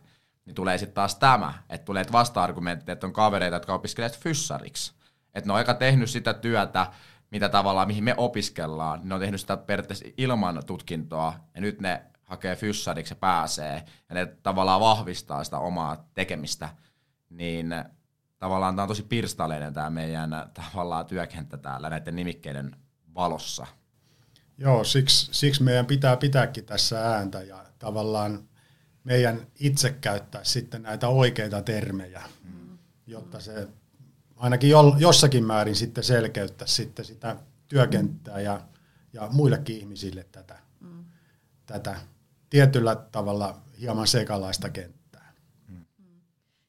niin 0.45 0.55
tulee 0.55 0.79
sitten 0.79 0.95
taas 0.95 1.15
tämä, 1.15 1.55
että 1.69 1.85
tulee 1.85 2.05
vasta-argumentti, 2.13 2.93
että 2.93 3.07
on 3.07 3.13
kavereita, 3.13 3.57
jotka 3.57 3.75
opiskelevat 3.75 4.19
fyssariksi. 4.19 4.93
Että 5.35 5.49
ne 5.49 5.53
on 5.53 5.57
aika 5.57 5.75
tehnyt 5.75 6.11
sitä 6.11 6.35
työtä, 6.35 6.87
mitä 7.31 7.49
tavallaan, 7.49 7.89
mihin 7.89 8.05
me 8.05 8.15
opiskellaan, 8.17 9.01
ne 9.03 9.15
on 9.15 9.21
tehnyt 9.21 9.41
sitä 9.41 9.57
periaatteessa 9.57 10.05
ilman 10.17 10.63
tutkintoa, 10.67 11.35
ja 11.55 11.61
nyt 11.61 11.81
ne 11.81 12.03
hakee 12.23 12.57
fyssariksi 12.57 13.13
ja 13.13 13.17
pääsee, 13.17 13.83
ja 14.09 14.15
ne 14.15 14.27
tavallaan 14.27 14.81
vahvistaa 14.81 15.45
sitä 15.45 15.59
omaa 15.59 16.09
tekemistä, 16.15 16.69
niin 17.31 17.75
tavallaan 18.39 18.77
tämä 18.77 18.83
on 18.83 18.89
tosi 18.89 19.03
pirstaleinen 19.03 19.75
tämä 19.75 19.91
meidän 19.91 20.31
tavallaan 20.55 21.07
työkenttä 21.07 21.57
täällä 21.57 21.91
näiden 21.91 22.17
nimikkeiden 22.17 22.77
valossa. 23.15 23.67
Joo, 24.59 24.85
siksi, 24.85 25.29
siksi 25.33 25.63
meidän 25.63 25.87
pitää 25.87 26.17
pitääkin 26.17 26.65
tässä 26.65 27.15
ääntä 27.15 27.43
ja 27.43 27.65
tavallaan 27.79 28.49
meidän 29.05 29.47
itse 29.61 29.91
käyttää 29.91 30.45
sitten 30.45 30.83
näitä 30.83 31.09
oikeita 31.09 31.63
termejä, 31.63 32.23
jotta 33.07 33.41
se 33.41 33.69
ainakin 34.37 34.71
jossakin 34.99 35.45
määrin 35.45 35.77
sitten 35.77 36.05
selkeyttää 36.05 36.67
sitten 36.67 37.05
sitä 37.05 37.37
työkenttää 37.69 38.41
ja, 38.41 38.61
ja 39.13 39.29
muillekin 39.33 39.77
ihmisille 39.77 40.25
tätä, 40.33 40.59
tätä 41.67 42.01
tietyllä 42.51 42.97
tavalla 42.97 43.61
hieman 43.81 44.07
sekalaista 44.07 44.71
kenttää. 44.71 45.33
Mm. 45.69 45.85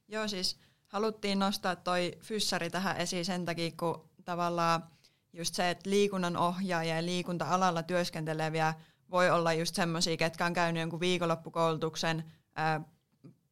Joo, 0.08 0.28
siis 0.28 0.56
haluttiin 0.88 1.38
nostaa 1.38 1.76
toi 1.76 2.18
fyssari 2.20 2.70
tähän 2.70 2.96
esiin 2.96 3.24
sen 3.24 3.44
takia, 3.44 3.70
kun 3.76 4.08
tavallaan 4.24 4.82
just 5.32 5.54
se, 5.54 5.70
että 5.70 5.90
liikunnan 5.90 6.36
ohjaaja 6.36 6.96
ja 6.96 7.04
liikunta-alalla 7.04 7.82
työskenteleviä 7.82 8.74
voi 9.10 9.30
olla 9.30 9.52
just 9.52 9.74
semmoisia, 9.74 10.16
ketkä 10.16 10.46
on 10.46 10.52
käynyt 10.52 10.80
jonkun 10.80 11.00
viikonloppukoulutuksen, 11.00 12.24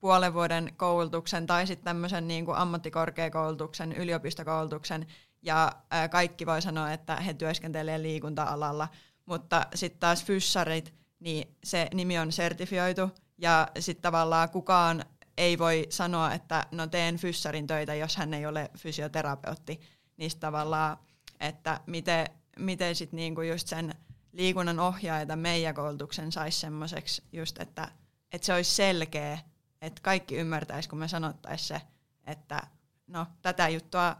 puolen 0.00 0.34
vuoden 0.34 0.72
koulutuksen 0.76 1.46
tai 1.46 1.66
sitten 1.66 1.84
tämmöisen 1.84 2.28
niin 2.28 2.44
kuin 2.44 2.56
ammattikorkeakoulutuksen, 2.56 3.92
yliopistokoulutuksen, 3.92 5.06
ja 5.42 5.72
kaikki 6.10 6.46
voi 6.46 6.62
sanoa, 6.62 6.92
että 6.92 7.16
he 7.16 7.34
työskentelevät 7.34 8.00
liikunta-alalla, 8.00 8.88
mutta 9.26 9.66
sitten 9.74 10.00
taas 10.00 10.24
fyssarit, 10.24 10.94
niin 11.20 11.56
se 11.64 11.88
nimi 11.94 12.18
on 12.18 12.32
sertifioitu, 12.32 13.10
ja 13.38 13.68
sitten 13.78 14.02
tavallaan 14.02 14.50
kukaan 14.50 15.04
ei 15.36 15.58
voi 15.58 15.86
sanoa, 15.90 16.34
että 16.34 16.66
no 16.70 16.86
teen 16.86 17.16
fyssarin 17.16 17.66
töitä, 17.66 17.94
jos 17.94 18.16
hän 18.16 18.34
ei 18.34 18.46
ole 18.46 18.70
fysioterapeutti, 18.78 19.80
niin 20.16 20.30
tavallaan 20.40 20.96
että 21.40 21.80
miten, 21.86 22.26
miten 22.58 22.94
sit 22.94 23.12
niinku 23.12 23.42
just 23.42 23.68
sen 23.68 23.94
liikunnan 24.32 24.78
ohjaaja 24.78 25.36
meidän 25.36 25.74
koulutuksen 25.74 26.32
saisi 26.32 26.60
semmoiseksi 26.60 27.22
just, 27.32 27.60
että, 27.60 27.88
että 28.32 28.46
se 28.46 28.54
olisi 28.54 28.74
selkeä, 28.74 29.38
että 29.82 30.02
kaikki 30.02 30.36
ymmärtäisi, 30.36 30.88
kun 30.88 30.98
me 30.98 31.08
sanottaisiin 31.08 31.68
se, 31.68 31.80
että 32.26 32.62
no 33.06 33.26
tätä 33.42 33.68
juttua 33.68 34.16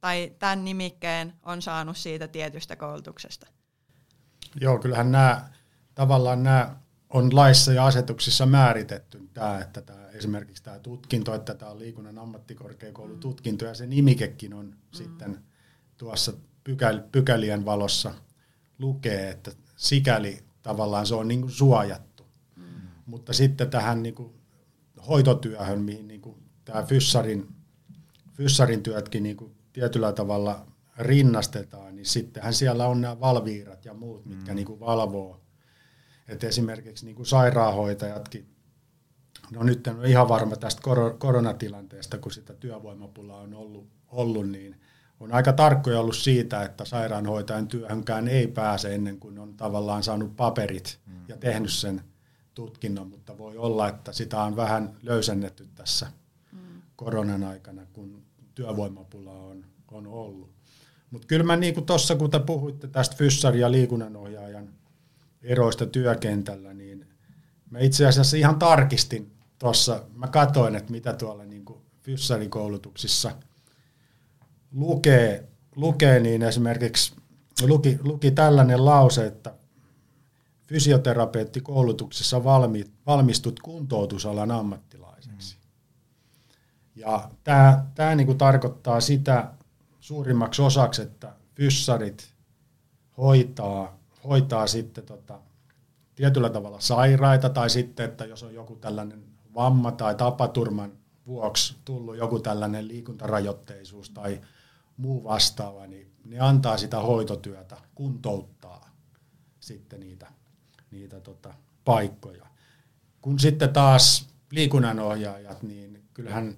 tai 0.00 0.32
tämän 0.38 0.64
nimikkeen 0.64 1.32
on 1.42 1.62
saanut 1.62 1.96
siitä 1.96 2.28
tietystä 2.28 2.76
koulutuksesta. 2.76 3.46
Joo, 4.60 4.78
kyllähän 4.78 5.12
nämä 5.12 5.48
tavallaan 5.94 6.42
nämä 6.42 6.76
on 7.10 7.36
laissa 7.36 7.72
ja 7.72 7.86
asetuksissa 7.86 8.46
määritetty 8.46 9.28
tämä, 9.34 9.58
että 9.58 9.82
tämä, 9.82 10.08
esimerkiksi 10.08 10.62
tämä 10.62 10.78
tutkinto, 10.78 11.34
että 11.34 11.54
tämä 11.54 11.70
on 11.70 11.78
liikunnan 11.78 12.18
ammattikorkeakoulututkinto 12.18 13.64
ja 13.64 13.74
se 13.74 13.86
nimikekin 13.86 14.54
on 14.54 14.66
mm. 14.66 14.76
sitten 14.92 15.44
tuossa 15.96 16.32
pykäl, 16.64 17.00
pykälien 17.12 17.64
valossa 17.64 18.14
lukee, 18.78 19.30
että 19.30 19.52
sikäli 19.76 20.44
tavallaan 20.62 21.06
se 21.06 21.14
on 21.14 21.28
niin 21.28 21.40
kuin 21.40 21.52
suojattu. 21.52 22.26
Mm. 22.56 22.64
Mutta 23.06 23.32
sitten 23.32 23.70
tähän 23.70 24.02
niin 24.02 24.14
kuin 24.14 24.34
hoitotyöhön, 25.08 25.82
mihin 25.82 26.08
niin 26.08 26.20
kuin 26.20 26.36
tämä 26.64 26.82
fyssarin, 26.82 27.48
fyssarin 28.32 28.82
työtkin 28.82 29.22
niin 29.22 29.36
kuin 29.36 29.54
tietyllä 29.72 30.12
tavalla 30.12 30.66
rinnastetaan, 30.98 31.96
niin 31.96 32.06
sittenhän 32.06 32.54
siellä 32.54 32.86
on 32.86 33.00
nämä 33.00 33.20
valviirat 33.20 33.84
ja 33.84 33.94
muut, 33.94 34.26
mitkä 34.26 34.52
mm. 34.52 34.56
niin 34.56 34.66
kuin 34.66 34.80
valvoo. 34.80 35.40
Et 36.28 36.44
esimerkiksi 36.44 37.04
niin 37.04 37.16
kuin 37.16 37.26
sairaanhoitajatkin, 37.26 38.46
no 39.50 39.62
nyt 39.62 39.86
en 39.86 39.98
ole 39.98 40.08
ihan 40.08 40.28
varma 40.28 40.56
tästä 40.56 40.82
koronatilanteesta, 41.18 42.18
kun 42.18 42.32
sitä 42.32 42.54
työvoimapulaa 42.54 43.40
on 43.40 43.54
ollut, 43.54 43.88
ollut 44.08 44.48
niin 44.48 44.80
on 45.24 45.32
aika 45.32 45.52
tarkkoja 45.52 46.00
ollut 46.00 46.16
siitä, 46.16 46.62
että 46.62 46.84
sairaanhoitajan 46.84 47.68
työhönkään 47.68 48.28
ei 48.28 48.46
pääse 48.46 48.94
ennen 48.94 49.20
kuin 49.20 49.38
on 49.38 49.54
tavallaan 49.54 50.02
saanut 50.02 50.36
paperit 50.36 50.98
mm. 51.06 51.12
ja 51.28 51.36
tehnyt 51.36 51.72
sen 51.72 52.00
tutkinnon, 52.54 53.08
mutta 53.08 53.38
voi 53.38 53.56
olla, 53.56 53.88
että 53.88 54.12
sitä 54.12 54.42
on 54.42 54.56
vähän 54.56 54.96
löysennetty 55.02 55.68
tässä 55.74 56.06
mm. 56.52 56.58
koronan 56.96 57.44
aikana, 57.44 57.82
kun 57.92 58.22
työvoimapula 58.54 59.32
on, 59.32 59.64
on 59.92 60.06
ollut. 60.06 60.50
Mutta 61.10 61.26
kyllä 61.26 61.44
mä 61.44 61.56
niin 61.56 61.74
kuin 61.74 61.86
tuossa, 61.86 62.16
kun 62.16 62.30
te 62.30 62.38
puhuitte 62.38 62.88
tästä 62.88 63.16
fyssari- 63.16 63.60
ja 63.60 63.70
liikunnanohjaajan 63.70 64.68
eroista 65.42 65.86
työkentällä, 65.86 66.74
niin 66.74 67.06
mä 67.70 67.78
itse 67.78 68.06
asiassa 68.06 68.36
ihan 68.36 68.58
tarkistin 68.58 69.32
tuossa, 69.58 70.04
mä 70.14 70.28
katoin, 70.28 70.74
että 70.74 70.92
mitä 70.92 71.12
tuolla 71.12 71.44
niin 71.44 71.64
kuin 71.64 71.78
fyssarikoulutuksissa– 72.02 73.32
lukee, 74.74 75.48
lukee 75.76 76.20
niin 76.20 76.42
esimerkiksi 76.42 77.14
luki, 77.62 77.98
luki 78.02 78.30
tällainen 78.30 78.84
lause, 78.84 79.26
että 79.26 79.54
fysioterapeuttikoulutuksessa 80.66 82.44
valmi, 82.44 82.84
valmistut 83.06 83.60
kuntoutusalan 83.60 84.50
ammattilaiseksi. 84.50 85.56
Mm. 85.56 85.60
Ja 86.96 87.30
tämä, 87.44 87.84
tämä 87.94 88.14
niin 88.14 88.26
kuin 88.26 88.38
tarkoittaa 88.38 89.00
sitä 89.00 89.50
suurimmaksi 90.00 90.62
osaksi, 90.62 91.02
että 91.02 91.32
fyssarit 91.54 92.34
hoitaa, 93.18 93.98
hoitaa 94.28 94.66
sitten 94.66 95.04
tota, 95.04 95.38
tietyllä 96.14 96.50
tavalla 96.50 96.80
sairaita 96.80 97.50
tai 97.50 97.70
sitten, 97.70 98.04
että 98.04 98.24
jos 98.24 98.42
on 98.42 98.54
joku 98.54 98.76
tällainen 98.76 99.24
vamma 99.54 99.92
tai 99.92 100.14
tapaturman 100.14 100.92
vuoksi 101.26 101.76
tullut 101.84 102.16
joku 102.16 102.40
tällainen 102.40 102.88
liikuntarajoitteisuus 102.88 104.10
tai 104.10 104.40
muu 104.96 105.24
vastaava, 105.24 105.86
niin 105.86 106.12
ne 106.24 106.38
antaa 106.38 106.76
sitä 106.76 107.00
hoitotyötä, 107.00 107.76
kuntouttaa 107.94 108.90
sitten 109.60 110.00
niitä, 110.00 110.26
niitä 110.90 111.20
tota, 111.20 111.54
paikkoja. 111.84 112.46
Kun 113.20 113.38
sitten 113.38 113.72
taas 113.72 114.28
liikunnanohjaajat, 114.50 115.62
niin 115.62 116.04
kyllähän 116.14 116.56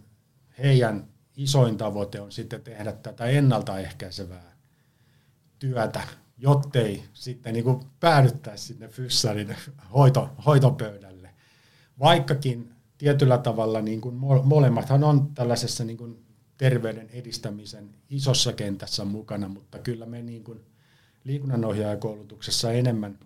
heidän 0.59 1.09
isoin 1.37 1.77
tavoite 1.77 2.21
on 2.21 2.33
sitten 2.33 2.63
tehdä 2.63 2.93
tätä 2.93 3.25
ennaltaehkäisevää 3.25 4.57
työtä, 5.59 6.01
jottei 6.39 7.05
sitten 7.13 7.53
niin 7.53 7.65
kuin 7.65 7.87
päädyttäisi 8.01 8.65
sinne 8.65 8.89
fyssarin 8.89 9.57
hoito, 9.95 10.31
hoitopöydälle. 10.47 11.31
Vaikkakin 11.99 12.73
tietyllä 12.99 13.39
tavalla 13.39 13.81
niin 13.81 14.01
kuin 14.01 14.15
molemmathan 14.45 15.05
on 15.05 15.35
tällaisessa 15.35 15.85
niin 15.85 15.97
kuin 15.97 16.26
terveyden 16.59 17.11
edistämisen 17.11 17.95
isossa 18.11 18.53
kentässä 18.53 19.05
mukana, 19.05 19.49
mutta 19.49 19.79
kyllä 19.79 20.07
me 20.07 20.23
niin 20.23 20.45
kuin 20.45 20.67
liikunnanohjaajakoulutuksessa 21.25 22.73
enemmän 22.73 23.19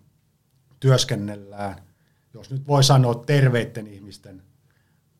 työskennellään, 0.79 1.83
jos 2.33 2.51
nyt 2.51 2.67
voi 2.67 2.83
sanoa 2.83 3.15
terveiden 3.15 3.87
ihmisten 3.87 4.43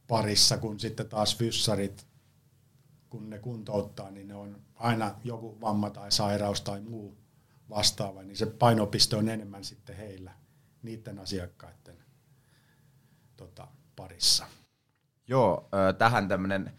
parissa, 0.08 0.58
kun 0.58 0.80
sitten 0.80 1.10
taas 1.10 1.38
fyssarit, 1.38 2.08
kun 3.10 3.30
ne 3.30 3.40
kuntouttaa, 3.40 4.12
niin 4.12 4.28
ne 4.28 4.36
on 4.36 4.62
aina 4.76 5.16
joku 5.24 5.62
vamma 5.62 5.90
tai 5.90 6.12
sairaus 6.12 6.62
tai 6.62 6.82
muu 6.82 7.18
vastaava, 7.70 8.24
niin 8.24 8.38
se 8.38 8.46
painopiste 8.46 9.16
on 9.16 9.30
enemmän 9.30 9.64
sitten 9.64 9.98
heillä, 9.98 10.32
niiden 10.84 11.20
asiakkaiden 11.20 11.98
tota, 13.38 13.68
parissa. 13.96 14.46
Joo, 15.28 15.70
tähän 15.98 16.28
tämmöinen 16.28 16.74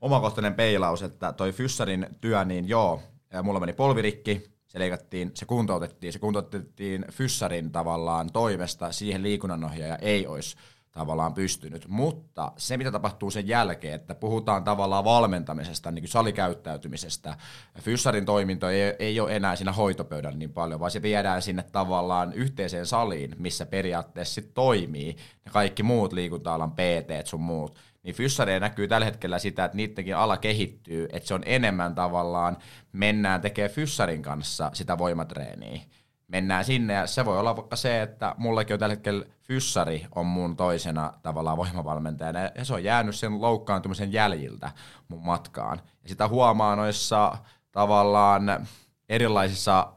omakohtainen 0.00 0.54
peilaus, 0.54 1.02
että 1.02 1.32
toi 1.32 1.52
Fyssarin 1.52 2.06
työ, 2.20 2.44
niin 2.44 2.68
joo, 2.68 3.02
mulla 3.42 3.60
meni 3.60 3.72
polvirikki, 3.72 4.58
se 4.66 4.78
leikattiin, 4.78 5.30
se 5.34 5.46
kuntoutettiin, 5.46 6.12
se 6.12 6.18
kuntoutettiin 6.18 7.04
Fyssarin 7.12 7.72
tavallaan 7.72 8.32
toimesta, 8.32 8.92
siihen 8.92 9.22
liikunnanohjaaja 9.22 9.96
ei 9.96 10.26
olisi 10.26 10.56
tavallaan 10.92 11.34
pystynyt. 11.34 11.88
Mutta 11.88 12.52
se, 12.56 12.76
mitä 12.76 12.90
tapahtuu 12.90 13.30
sen 13.30 13.48
jälkeen, 13.48 13.94
että 13.94 14.14
puhutaan 14.14 14.64
tavallaan 14.64 15.04
valmentamisesta, 15.04 15.90
niin 15.90 16.02
kuin 16.02 16.10
salikäyttäytymisestä, 16.10 17.36
Fyssarin 17.80 18.24
toiminto 18.24 18.68
ei, 18.68 18.94
ei 18.98 19.20
ole 19.20 19.36
enää 19.36 19.56
siinä 19.56 19.72
hoitopöydällä 19.72 20.38
niin 20.38 20.52
paljon, 20.52 20.80
vaan 20.80 20.90
se 20.90 21.02
viedään 21.02 21.42
sinne 21.42 21.62
tavallaan 21.62 22.32
yhteiseen 22.32 22.86
saliin, 22.86 23.34
missä 23.38 23.66
periaatteessa 23.66 24.34
sit 24.34 24.54
toimii 24.54 25.16
ne 25.44 25.52
kaikki 25.52 25.82
muut 25.82 26.12
liikunta-alan 26.12 26.72
PT 26.72 27.26
sun 27.26 27.40
muut 27.40 27.78
niin 28.02 28.14
fyssareilla 28.14 28.66
näkyy 28.66 28.88
tällä 28.88 29.04
hetkellä 29.04 29.38
sitä, 29.38 29.64
että 29.64 29.76
niidenkin 29.76 30.16
ala 30.16 30.36
kehittyy, 30.36 31.08
että 31.12 31.26
se 31.26 31.34
on 31.34 31.42
enemmän 31.46 31.94
tavallaan, 31.94 32.56
mennään 32.92 33.40
tekemään 33.40 33.74
fyssarin 33.74 34.22
kanssa 34.22 34.70
sitä 34.74 34.98
voimatreeniä. 34.98 35.80
mennään 36.28 36.64
sinne 36.64 36.94
ja 36.94 37.06
se 37.06 37.24
voi 37.24 37.38
olla 37.38 37.56
vaikka 37.56 37.76
se, 37.76 38.02
että 38.02 38.34
mullakin 38.38 38.74
on 38.74 38.80
tällä 38.80 38.92
hetkellä 38.94 39.24
fyssari 39.42 40.06
on 40.14 40.26
mun 40.26 40.56
toisena 40.56 41.12
tavallaan 41.22 41.56
voimavalmentajana 41.56 42.40
ja 42.40 42.64
se 42.64 42.74
on 42.74 42.84
jäänyt 42.84 43.14
sen 43.14 43.40
loukkaantumisen 43.40 44.12
jäljiltä 44.12 44.72
mun 45.08 45.24
matkaan. 45.24 45.80
Ja 46.02 46.08
sitä 46.08 46.28
huomaa 46.28 46.76
noissa 46.76 47.38
tavallaan 47.72 48.66
erilaisissa 49.08 49.92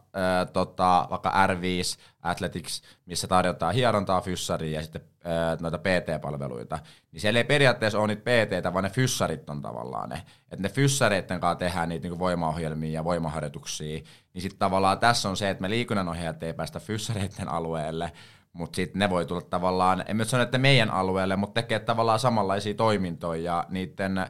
tota, 0.53 1.07
vaikka 1.09 1.47
R5 1.47 1.99
Athletics, 2.21 2.81
missä 3.05 3.27
tarjotaan 3.27 3.73
hierontaa, 3.73 4.21
fyssaria 4.21 4.79
ja 4.79 4.83
sitten 4.83 5.01
äh, 5.25 5.59
noita 5.59 5.77
PT-palveluita, 5.77 6.79
niin 7.11 7.21
siellä 7.21 7.39
ei 7.39 7.43
periaatteessa 7.43 7.99
ole 7.99 8.07
niitä 8.07 8.21
PT, 8.21 8.73
vaan 8.73 8.83
ne 8.83 8.89
fyssarit 8.89 9.49
on 9.49 9.61
tavallaan 9.61 10.09
ne. 10.09 10.21
Että 10.51 10.63
ne 10.63 10.69
fyssareiden 10.69 11.39
kanssa 11.39 11.59
tehdään 11.59 11.89
niitä 11.89 12.07
niin 12.07 12.19
voimaohjelmia 12.19 12.91
ja 12.91 13.03
voimaharjoituksia, 13.03 14.01
niin 14.33 14.41
sitten 14.41 14.59
tavallaan 14.59 14.99
tässä 14.99 15.29
on 15.29 15.37
se, 15.37 15.49
että 15.49 15.61
me 15.61 15.69
liikunnanohjaajat 15.69 16.43
ei 16.43 16.53
päästä 16.53 16.79
fyssareiden 16.79 17.49
alueelle, 17.49 18.11
mutta 18.53 18.75
sitten 18.75 18.99
ne 18.99 19.09
voi 19.09 19.25
tulla 19.25 19.41
tavallaan, 19.41 20.03
en 20.07 20.17
nyt 20.17 20.29
sano, 20.29 20.43
että 20.43 20.57
meidän 20.57 20.91
alueelle, 20.91 21.35
mutta 21.35 21.61
tekee 21.61 21.79
tavallaan 21.79 22.19
samanlaisia 22.19 22.73
toimintoja 22.73 23.43
ja 23.43 23.65
niiden 23.69 24.25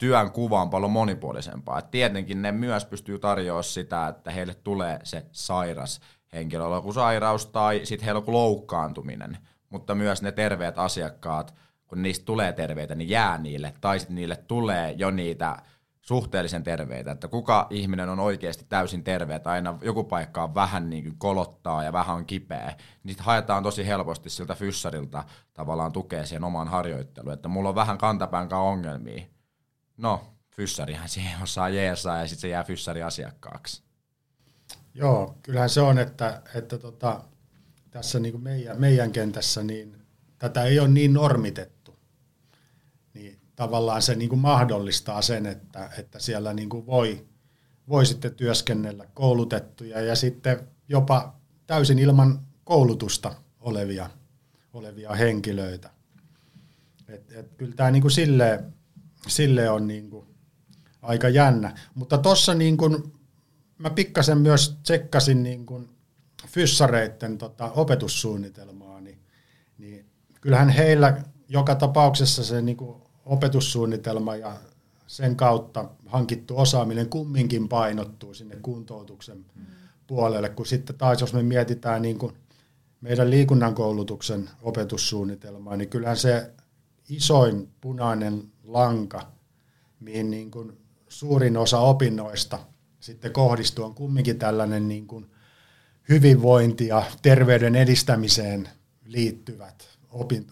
työn 0.00 0.30
kuva 0.30 0.62
on 0.62 0.70
paljon 0.70 0.90
monipuolisempaa. 0.90 1.78
Et 1.78 1.90
tietenkin 1.90 2.42
ne 2.42 2.52
myös 2.52 2.84
pystyy 2.84 3.18
tarjoamaan 3.18 3.64
sitä, 3.64 4.08
että 4.08 4.30
heille 4.30 4.54
tulee 4.54 4.98
se 5.02 5.26
sairas 5.32 6.00
henkilöllä 6.32 6.76
joku 6.76 6.92
sairaus 6.92 7.46
tai 7.46 7.80
sitten 7.84 8.04
heillä 8.04 8.18
on 8.18 8.22
joku 8.22 8.32
loukkaantuminen, 8.32 9.38
mutta 9.70 9.94
myös 9.94 10.22
ne 10.22 10.32
terveet 10.32 10.78
asiakkaat, 10.78 11.54
kun 11.86 12.02
niistä 12.02 12.24
tulee 12.24 12.52
terveitä, 12.52 12.94
niin 12.94 13.08
jää 13.08 13.38
niille, 13.38 13.74
tai 13.80 13.98
sitten 13.98 14.14
niille 14.14 14.36
tulee 14.36 14.94
jo 14.98 15.10
niitä 15.10 15.56
suhteellisen 16.00 16.64
terveitä, 16.64 17.10
että 17.10 17.28
kuka 17.28 17.66
ihminen 17.70 18.08
on 18.08 18.20
oikeasti 18.20 18.64
täysin 18.68 19.04
terve, 19.04 19.34
että 19.34 19.50
aina 19.50 19.78
joku 19.82 20.04
paikka 20.04 20.42
on 20.42 20.54
vähän 20.54 20.90
niin 20.90 21.04
kuin 21.04 21.18
kolottaa 21.18 21.84
ja 21.84 21.92
vähän 21.92 22.16
on 22.16 22.26
kipeä, 22.26 22.74
niin 23.04 23.16
haetaan 23.20 23.62
tosi 23.62 23.86
helposti 23.86 24.30
siltä 24.30 24.54
fyssarilta 24.54 25.24
tavallaan 25.54 25.92
tukea 25.92 26.26
siihen 26.26 26.44
omaan 26.44 26.68
harjoitteluun, 26.68 27.34
että 27.34 27.48
mulla 27.48 27.68
on 27.68 27.74
vähän 27.74 27.98
kantapään 27.98 28.52
ongelmia, 28.52 29.22
no, 30.00 30.34
fyssarihan 30.50 31.08
siihen 31.08 31.42
osaa 31.42 31.68
jeesaa 31.68 32.20
ja 32.20 32.28
sitten 32.28 32.40
se 32.40 32.48
jää 32.48 32.64
fyssari 32.64 33.02
asiakkaaksi. 33.02 33.82
Joo, 34.94 35.38
kyllähän 35.42 35.70
se 35.70 35.80
on, 35.80 35.98
että, 35.98 36.42
että 36.54 36.78
tota, 36.78 37.24
tässä 37.90 38.20
niin 38.20 38.32
kuin 38.32 38.42
meidän, 38.42 38.80
meidän 38.80 39.12
kentässä 39.12 39.62
niin 39.62 40.02
tätä 40.38 40.64
ei 40.64 40.78
ole 40.78 40.88
niin 40.88 41.12
normitettu. 41.12 41.98
Niin 43.14 43.40
tavallaan 43.56 44.02
se 44.02 44.14
niin 44.14 44.28
kuin 44.28 44.38
mahdollistaa 44.38 45.22
sen, 45.22 45.46
että, 45.46 45.90
että 45.98 46.18
siellä 46.18 46.52
niin 46.52 46.68
kuin 46.68 46.86
voi, 46.86 47.26
voi 47.88 48.06
sitten 48.06 48.34
työskennellä 48.34 49.06
koulutettuja 49.14 50.00
ja 50.00 50.16
sitten 50.16 50.68
jopa 50.88 51.36
täysin 51.66 51.98
ilman 51.98 52.46
koulutusta 52.64 53.34
olevia, 53.60 54.10
olevia 54.72 55.14
henkilöitä. 55.14 55.90
Et, 57.08 57.32
et 57.32 57.54
kyllä 57.56 57.74
tämä 57.76 57.90
niin 57.90 58.02
kuin 58.02 58.12
silleen, 58.12 58.74
sille 59.28 59.70
on 59.70 59.86
niin 59.86 60.10
kuin 60.10 60.26
aika 61.02 61.28
jännä. 61.28 61.74
Mutta 61.94 62.18
tuossa 62.18 62.54
niin 62.54 62.76
kuin, 62.76 63.12
mä 63.78 63.90
pikkasen 63.90 64.38
myös 64.38 64.78
tsekkasin 64.82 65.42
niin 65.42 65.66
kuin 65.66 65.88
fyssareiden 66.48 67.38
tota, 67.38 67.70
opetussuunnitelmaa, 67.72 69.00
niin, 69.00 69.18
niin 69.78 70.06
kyllähän 70.40 70.68
heillä 70.68 71.22
joka 71.48 71.74
tapauksessa 71.74 72.44
se 72.44 72.62
niin 72.62 72.76
kuin 72.76 73.02
opetussuunnitelma 73.26 74.36
ja 74.36 74.56
sen 75.06 75.36
kautta 75.36 75.90
hankittu 76.06 76.58
osaaminen 76.58 77.08
kumminkin 77.08 77.68
painottuu 77.68 78.34
sinne 78.34 78.56
kuntoutuksen 78.56 79.36
mm. 79.54 79.66
puolelle, 80.06 80.48
kun 80.48 80.66
sitten 80.66 80.96
taas 80.96 81.20
jos 81.20 81.32
me 81.32 81.42
mietitään 81.42 82.02
niin 82.02 82.18
kuin 82.18 82.32
meidän 83.00 83.30
liikunnan 83.30 83.74
koulutuksen 83.74 84.50
opetussuunnitelmaa, 84.62 85.76
niin 85.76 85.88
kyllähän 85.88 86.16
se 86.16 86.50
isoin 87.08 87.68
punainen 87.80 88.42
lanka, 88.72 89.32
mihin 90.00 90.30
niin 90.30 90.50
kuin 90.50 90.78
suurin 91.08 91.56
osa 91.56 91.78
opinnoista 91.78 92.58
sitten 93.00 93.32
kohdistuu, 93.32 93.84
on 93.84 93.94
kumminkin 93.94 94.38
tällainen 94.38 94.88
niin 94.88 95.06
kuin 95.06 95.30
hyvinvointi 96.08 96.86
ja 96.86 97.02
terveyden 97.22 97.76
edistämiseen 97.76 98.68
liittyvät 99.04 99.98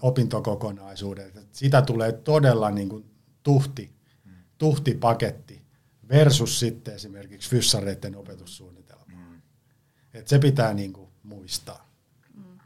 opintokokonaisuudet. 0.02 1.46
Sitä 1.52 1.82
tulee 1.82 2.12
todella 2.12 2.70
niin 2.70 2.88
kuin 2.88 3.10
tuhti, 3.42 3.92
tuhtipaketti 4.58 5.62
versus 6.08 6.60
sitten 6.60 6.94
esimerkiksi 6.94 7.50
fyssareiden 7.50 8.16
opetussuunnitelma. 8.16 9.04
Mm. 9.06 9.42
Et 10.14 10.28
se 10.28 10.38
pitää 10.38 10.74
niin 10.74 10.92
kuin 10.92 11.10
muistaa. 11.22 11.90
Mm. 12.34 12.58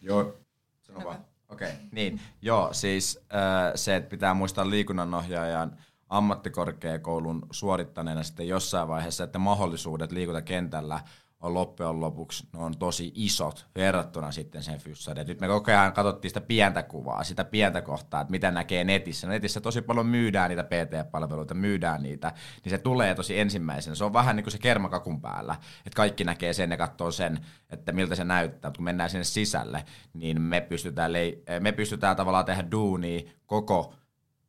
Joo, 0.00 0.38
sano 0.82 1.04
vaan. 1.04 1.24
Okei, 1.60 1.72
okay, 1.74 1.86
niin. 1.92 2.20
Joo, 2.42 2.68
siis 2.72 3.18
äh, 3.34 3.72
se, 3.74 3.96
että 3.96 4.10
pitää 4.10 4.34
muistaa 4.34 4.70
liikunnanohjaajan 4.70 5.76
ammattikorkeakoulun 6.08 7.46
suorittaneena 7.50 8.22
sitten 8.22 8.48
jossain 8.48 8.88
vaiheessa, 8.88 9.24
että 9.24 9.38
mahdollisuudet 9.38 10.12
liikuntakentällä 10.12 11.00
on 11.40 11.54
loppujen 11.54 12.00
lopuksi 12.00 12.48
ne 12.52 12.58
on 12.58 12.78
tosi 12.78 13.12
isot 13.14 13.66
verrattuna 13.74 14.32
sitten 14.32 14.62
sen 14.62 14.78
fyssariin. 14.78 15.26
Nyt 15.26 15.40
me 15.40 15.46
koko 15.46 15.70
ajan 15.70 15.92
katsottiin 15.92 16.30
sitä 16.30 16.40
pientä 16.40 16.82
kuvaa, 16.82 17.24
sitä 17.24 17.44
pientä 17.44 17.82
kohtaa, 17.82 18.20
että 18.20 18.30
mitä 18.30 18.50
näkee 18.50 18.84
netissä. 18.84 19.28
Netissä 19.28 19.60
tosi 19.60 19.82
paljon 19.82 20.06
myydään 20.06 20.48
niitä 20.48 20.64
PT-palveluita, 20.64 21.54
myydään 21.54 22.02
niitä, 22.02 22.32
niin 22.64 22.70
se 22.70 22.78
tulee 22.78 23.14
tosi 23.14 23.38
ensimmäisenä. 23.38 23.94
Se 23.94 24.04
on 24.04 24.12
vähän 24.12 24.36
niin 24.36 24.44
kuin 24.44 24.52
se 24.52 24.58
kermakakun 24.58 25.20
päällä, 25.20 25.56
että 25.86 25.96
kaikki 25.96 26.24
näkee 26.24 26.52
sen 26.52 26.70
ja 26.70 26.76
katsoo 26.76 27.10
sen, 27.10 27.46
että 27.70 27.92
miltä 27.92 28.14
se 28.14 28.24
näyttää. 28.24 28.72
Kun 28.76 28.84
mennään 28.84 29.10
sinne 29.10 29.24
sisälle, 29.24 29.84
niin 30.14 30.40
me 30.40 30.60
pystytään, 30.60 31.12
me 31.60 31.72
pystytään 31.72 32.16
tavallaan 32.16 32.44
tehdä 32.44 32.70
duunia 32.70 33.20
koko 33.46 33.94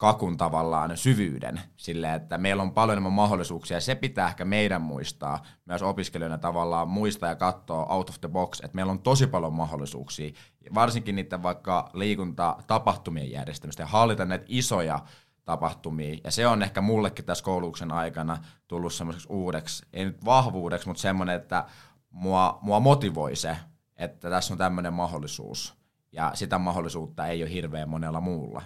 kakun 0.01 0.37
tavallaan 0.37 0.97
syvyyden 0.97 1.61
sille, 1.77 2.13
että 2.13 2.37
meillä 2.37 2.63
on 2.63 2.71
paljon 2.71 2.93
enemmän 2.93 3.13
mahdollisuuksia 3.13 3.79
se 3.79 3.95
pitää 3.95 4.27
ehkä 4.27 4.45
meidän 4.45 4.81
muistaa 4.81 5.43
myös 5.65 5.81
opiskelijoina 5.81 6.37
tavallaan 6.37 6.87
muistaa 6.87 7.29
ja 7.29 7.35
katsoa 7.35 7.85
out 7.85 8.09
of 8.09 8.21
the 8.21 8.27
box, 8.27 8.59
että 8.59 8.75
meillä 8.75 8.91
on 8.91 9.01
tosi 9.01 9.27
paljon 9.27 9.53
mahdollisuuksia, 9.53 10.31
varsinkin 10.73 11.15
niiden 11.15 11.43
vaikka 11.43 11.89
liikuntatapahtumien 11.93 13.31
järjestämistä 13.31 13.83
ja 13.83 13.87
hallita 13.87 14.25
näitä 14.25 14.45
isoja 14.47 14.99
tapahtumia. 15.45 16.17
Ja 16.23 16.31
se 16.31 16.47
on 16.47 16.63
ehkä 16.63 16.81
mullekin 16.81 17.25
tässä 17.25 17.43
koulutuksen 17.43 17.91
aikana 17.91 18.37
tullut 18.67 18.93
semmoiseksi 18.93 19.27
uudeksi, 19.29 19.85
ei 19.93 20.05
nyt 20.05 20.25
vahvuudeksi, 20.25 20.87
mutta 20.87 21.01
semmoinen, 21.01 21.35
että 21.35 21.65
mua, 22.09 22.59
mua 22.61 22.79
motivoi 22.79 23.35
se, 23.35 23.57
että 23.97 24.29
tässä 24.29 24.53
on 24.53 24.57
tämmöinen 24.57 24.93
mahdollisuus. 24.93 25.75
Ja 26.11 26.31
sitä 26.33 26.59
mahdollisuutta 26.59 27.27
ei 27.27 27.43
ole 27.43 27.51
hirveän 27.51 27.89
monella 27.89 28.21
muulla. 28.21 28.61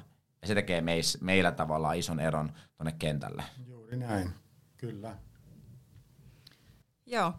Ja 0.45 0.47
se 0.47 0.55
tekee 0.55 0.81
meis, 0.81 1.21
meillä 1.21 1.51
tavallaan 1.51 1.97
ison 1.97 2.19
eron 2.19 2.53
tuonne 2.77 2.91
kentälle. 2.99 3.43
Juuri 3.67 3.97
näin, 3.97 4.31
kyllä. 4.77 5.15
Joo, 7.05 7.33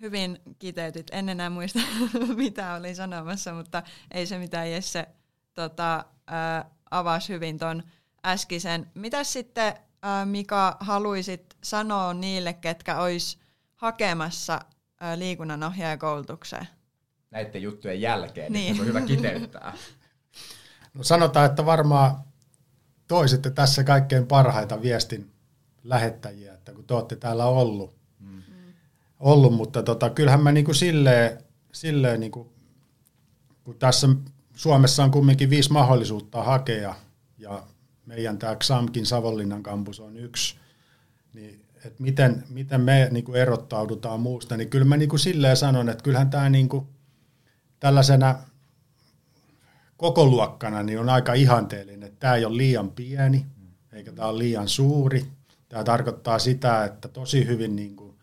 hyvin 0.00 0.38
kiteytyt. 0.58 1.06
En 1.12 1.28
enää 1.28 1.50
muista, 1.50 1.78
mitä 2.36 2.74
olin 2.74 2.96
sanomassa, 2.96 3.54
mutta 3.54 3.82
ei 4.10 4.26
se 4.26 4.38
mitään 4.38 4.70
Jesse 4.70 5.06
tota, 5.54 6.04
ää, 6.26 6.70
avasi 6.90 7.32
hyvin 7.32 7.58
ton 7.58 7.82
äskisen. 8.26 8.90
Mitä 8.94 9.24
sitten, 9.24 9.74
ää, 10.02 10.26
Mika, 10.26 10.76
haluaisit 10.80 11.56
sanoa 11.64 12.14
niille, 12.14 12.52
ketkä 12.52 13.00
olisi 13.00 13.38
hakemassa 13.74 14.60
ää, 15.00 15.18
liikunnanohjaajakoulutukseen? 15.18 16.68
Näiden 17.30 17.62
juttujen 17.62 18.00
jälkeen, 18.00 18.52
niin. 18.52 18.72
niin 18.72 18.80
on 18.80 18.86
hyvä 18.86 19.00
kiteyttää. 19.00 19.72
No 20.94 21.04
sanotaan, 21.04 21.46
että 21.46 21.66
varmaan 21.66 22.31
toisitte 23.12 23.50
tässä 23.50 23.84
kaikkein 23.84 24.26
parhaita 24.26 24.82
viestin 24.82 25.30
lähettäjiä, 25.84 26.54
että 26.54 26.72
kun 26.72 26.84
te 26.84 26.94
olette 26.94 27.16
täällä 27.16 27.46
ollut, 27.46 27.94
mm. 28.20 28.42
ollut 29.20 29.54
mutta 29.54 29.82
tota, 29.82 30.10
kyllähän 30.10 30.42
mä 30.42 30.52
niin 30.52 30.64
kuin 30.64 30.74
silleen, 30.74 31.38
silleen 31.72 32.20
niin 32.20 32.32
kuin, 32.32 32.48
kun 33.64 33.78
tässä 33.78 34.08
Suomessa 34.54 35.04
on 35.04 35.10
kumminkin 35.10 35.50
viisi 35.50 35.72
mahdollisuutta 35.72 36.42
hakea, 36.42 36.94
ja 37.38 37.62
meidän 38.06 38.38
tämä 38.38 38.56
XAMKin 38.56 39.06
Savonlinnan 39.06 39.62
kampus 39.62 40.00
on 40.00 40.16
yksi, 40.16 40.56
niin 41.34 41.64
että 41.76 42.02
miten, 42.02 42.44
miten 42.48 42.80
me 42.80 43.08
niin 43.10 43.24
kuin 43.24 43.40
erottaudutaan 43.40 44.20
muusta, 44.20 44.56
niin 44.56 44.70
kyllä 44.70 44.84
mä 44.84 44.96
niin 44.96 45.08
kuin 45.08 45.20
silleen 45.20 45.56
sanon, 45.56 45.88
että 45.88 46.04
kyllähän 46.04 46.30
tämä 46.30 46.48
niin 46.48 46.68
kuin 46.68 46.86
tällaisena 47.80 48.34
koko 50.02 50.26
luokkana 50.26 50.82
niin 50.82 51.00
on 51.00 51.08
aika 51.08 51.34
ihanteellinen. 51.34 52.02
Että 52.02 52.20
tämä 52.20 52.34
ei 52.34 52.44
ole 52.44 52.56
liian 52.56 52.90
pieni, 52.90 53.46
eikä 53.92 54.12
tämä 54.12 54.28
ole 54.28 54.38
liian 54.38 54.68
suuri. 54.68 55.26
Tämä 55.68 55.84
tarkoittaa 55.84 56.38
sitä, 56.38 56.84
että 56.84 57.08
tosi 57.08 57.46
hyvin 57.46 57.76
niin 57.76 57.96
kuin 57.96 58.14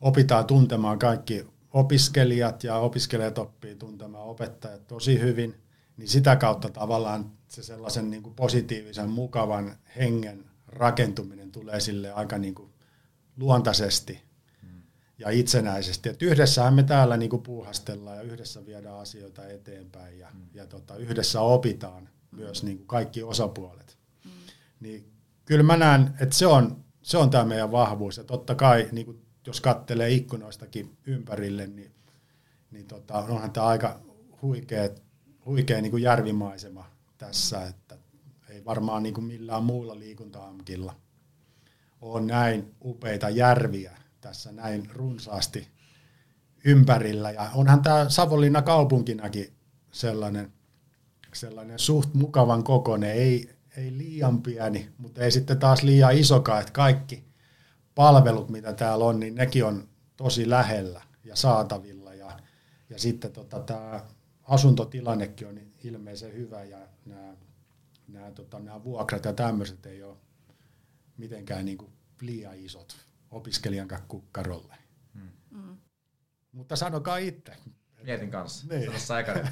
opitaan 0.00 0.46
tuntemaan 0.46 0.98
kaikki 0.98 1.46
opiskelijat 1.72 2.64
ja 2.64 2.76
opiskelijat 2.76 3.38
oppii 3.38 3.74
tuntemaan 3.74 4.24
opettajat 4.24 4.86
tosi 4.86 5.20
hyvin, 5.20 5.54
niin 5.96 6.08
sitä 6.08 6.36
kautta 6.36 6.68
tavallaan 6.68 7.30
se 7.48 7.62
sellaisen 7.62 8.10
niin 8.10 8.22
kuin 8.22 8.34
positiivisen, 8.34 9.10
mukavan 9.10 9.76
hengen 9.96 10.44
rakentuminen 10.66 11.52
tulee 11.52 11.80
sille 11.80 12.12
aika 12.12 12.38
niin 12.38 12.54
kuin 12.54 12.70
luontaisesti. 13.36 14.22
Ja 15.18 15.30
itsenäisesti. 15.30 16.08
Et 16.08 16.22
yhdessähän 16.22 16.74
me 16.74 16.82
täällä 16.82 17.16
niinku 17.16 17.38
puuhastellaan 17.38 18.16
ja 18.16 18.22
yhdessä 18.22 18.66
viedään 18.66 18.98
asioita 18.98 19.46
eteenpäin 19.46 20.18
ja, 20.18 20.28
mm. 20.34 20.40
ja 20.54 20.66
tota, 20.66 20.96
yhdessä 20.96 21.40
opitaan 21.40 22.08
myös 22.30 22.62
niinku 22.62 22.84
kaikki 22.84 23.22
osapuolet. 23.22 23.98
Mm. 24.24 24.30
Niin 24.80 25.12
kyllä 25.44 25.62
mä 25.62 25.76
näen, 25.76 26.14
että 26.20 26.36
se 26.36 26.46
on, 26.46 26.84
se 27.02 27.18
on 27.18 27.30
tämä 27.30 27.44
meidän 27.44 27.72
vahvuus. 27.72 28.16
Ja 28.16 28.24
totta 28.24 28.54
kai, 28.54 28.88
niinku, 28.92 29.16
jos 29.46 29.60
kattelee 29.60 30.10
ikkunoistakin 30.10 30.96
ympärille, 31.06 31.66
niin, 31.66 31.92
niin 32.70 32.86
tota, 32.86 33.18
onhan 33.18 33.50
tämä 33.50 33.66
aika 33.66 34.00
huikea, 34.42 34.88
huikea 35.46 35.82
niinku 35.82 35.96
järvimaisema 35.96 36.90
tässä, 37.18 37.66
että 37.66 37.98
ei 38.48 38.64
varmaan 38.64 39.02
niinku 39.02 39.20
millään 39.20 39.62
muulla 39.62 39.98
liikuntaamkilla 39.98 40.94
ole 42.00 42.20
näin 42.20 42.74
upeita 42.84 43.30
järviä 43.30 43.96
tässä 44.20 44.52
näin 44.52 44.90
runsaasti 44.94 45.68
ympärillä. 46.64 47.30
Ja 47.30 47.50
onhan 47.54 47.82
tämä 47.82 48.08
Savonlinna 48.08 48.62
kaupunkinakin 48.62 49.52
sellainen, 49.92 50.52
sellainen 51.34 51.78
suht 51.78 52.14
mukavan 52.14 52.64
kokoinen, 52.64 53.10
ei, 53.10 53.50
ei 53.76 53.98
liian 53.98 54.42
pieni, 54.42 54.90
mutta 54.98 55.20
ei 55.20 55.30
sitten 55.30 55.58
taas 55.58 55.82
liian 55.82 56.18
isokaan, 56.18 56.60
että 56.60 56.72
kaikki 56.72 57.24
palvelut, 57.94 58.50
mitä 58.50 58.72
täällä 58.72 59.04
on, 59.04 59.20
niin 59.20 59.34
nekin 59.34 59.64
on 59.64 59.88
tosi 60.16 60.50
lähellä 60.50 61.02
ja 61.24 61.36
saatavilla. 61.36 62.14
Ja, 62.14 62.40
ja 62.90 62.98
sitten 62.98 63.32
tota, 63.32 63.60
tämä 63.60 64.00
asuntotilannekin 64.42 65.48
on 65.48 65.60
ilmeisen 65.84 66.32
hyvä 66.32 66.64
ja 66.64 66.78
nämä, 67.06 67.36
nämä, 68.08 68.30
tota, 68.30 68.58
nämä 68.58 68.84
vuokrat 68.84 69.24
ja 69.24 69.32
tämmöiset 69.32 69.86
ei 69.86 70.02
ole 70.02 70.16
mitenkään 71.16 71.64
niin 71.64 71.78
kuin 71.78 71.92
liian 72.20 72.58
isot 72.58 73.07
opiskelijan 73.30 73.88
kukkarolle. 74.08 74.74
Hmm. 75.14 75.30
Mm. 75.50 75.76
Mutta 76.52 76.76
sanokaa 76.76 77.16
itse. 77.16 77.56
Mietin 78.02 78.30
kanssa. 78.30 78.66
Niin. 78.66 78.92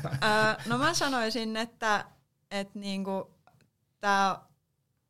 no 0.66 0.78
mä 0.78 0.94
sanoisin, 0.94 1.56
että, 1.56 2.04
että 2.50 2.78
niinku, 2.78 3.30
tää, 4.00 4.38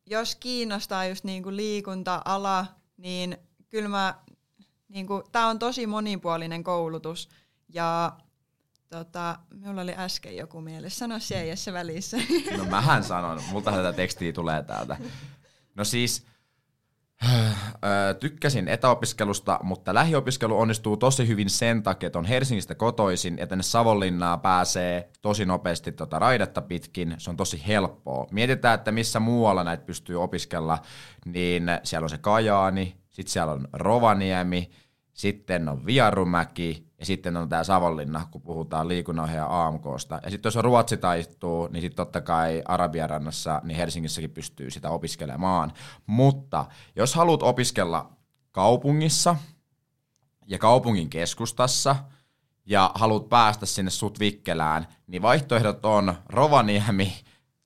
jos 0.06 0.36
kiinnostaa 0.36 1.06
just 1.06 1.24
niinku 1.24 1.56
liikunta-ala, 1.56 2.66
niin 2.96 3.36
kyllä 3.68 3.88
mä, 3.88 4.14
niinku, 4.88 5.24
tämä 5.32 5.48
on 5.48 5.58
tosi 5.58 5.86
monipuolinen 5.86 6.64
koulutus 6.64 7.28
ja 7.68 8.16
Tota, 8.90 9.38
minulla 9.54 9.80
oli 9.80 9.94
äsken 9.96 10.36
joku 10.36 10.60
mielessä. 10.60 10.98
Sano 10.98 11.18
se 11.54 11.72
välissä. 11.72 12.16
No 12.56 12.64
mähän 12.64 13.04
sanon. 13.04 13.42
Multa 13.50 13.72
tätä 13.72 13.92
tekstiä 13.92 14.32
tulee 14.32 14.62
täältä. 14.62 14.96
No 15.74 15.84
siis, 15.84 16.26
Tykkäsin 18.20 18.68
etäopiskelusta, 18.68 19.60
mutta 19.62 19.94
lähiopiskelu 19.94 20.58
onnistuu 20.58 20.96
tosi 20.96 21.28
hyvin 21.28 21.50
sen 21.50 21.82
takia, 21.82 22.06
että 22.06 22.18
on 22.18 22.24
Helsingistä 22.24 22.74
kotoisin 22.74 23.38
ja 23.38 23.46
tänne 23.46 23.62
Savonlinnaa 23.62 24.38
pääsee 24.38 25.10
tosi 25.22 25.46
nopeasti 25.46 25.92
tota 25.92 26.18
raidetta 26.18 26.62
pitkin. 26.62 27.14
Se 27.18 27.30
on 27.30 27.36
tosi 27.36 27.62
helppoa. 27.66 28.26
Mietitään, 28.30 28.74
että 28.74 28.92
missä 28.92 29.20
muualla 29.20 29.64
näitä 29.64 29.84
pystyy 29.84 30.22
opiskella, 30.22 30.78
niin 31.24 31.64
siellä 31.82 32.04
on 32.04 32.10
se 32.10 32.18
Kajaani, 32.18 32.96
sitten 33.10 33.32
siellä 33.32 33.52
on 33.52 33.68
Rovaniemi, 33.72 34.70
sitten 35.12 35.68
on 35.68 35.86
Viarumäki 35.86 36.85
ja 36.98 37.06
sitten 37.06 37.36
on 37.36 37.48
tämä 37.48 37.64
Savonlinna, 37.64 38.26
kun 38.30 38.42
puhutaan 38.42 38.88
liikunnanohjaaja 38.88 39.66
AMKsta. 39.66 40.20
Ja 40.22 40.30
sitten 40.30 40.46
jos 40.46 40.56
Ruotsi 40.56 40.96
taittuu, 40.96 41.68
niin 41.68 41.82
sitten 41.82 41.96
totta 41.96 42.20
kai 42.20 42.62
Arabiarannassa, 42.64 43.60
niin 43.64 43.76
Helsingissäkin 43.76 44.30
pystyy 44.30 44.70
sitä 44.70 44.90
opiskelemaan. 44.90 45.72
Mutta 46.06 46.64
jos 46.96 47.14
haluat 47.14 47.42
opiskella 47.42 48.12
kaupungissa 48.52 49.36
ja 50.46 50.58
kaupungin 50.58 51.10
keskustassa 51.10 51.96
ja 52.66 52.90
haluat 52.94 53.28
päästä 53.28 53.66
sinne 53.66 53.90
sut 53.90 54.20
vikkelään, 54.20 54.86
niin 55.06 55.22
vaihtoehdot 55.22 55.84
on 55.84 56.14
Rovaniemi, 56.28 57.12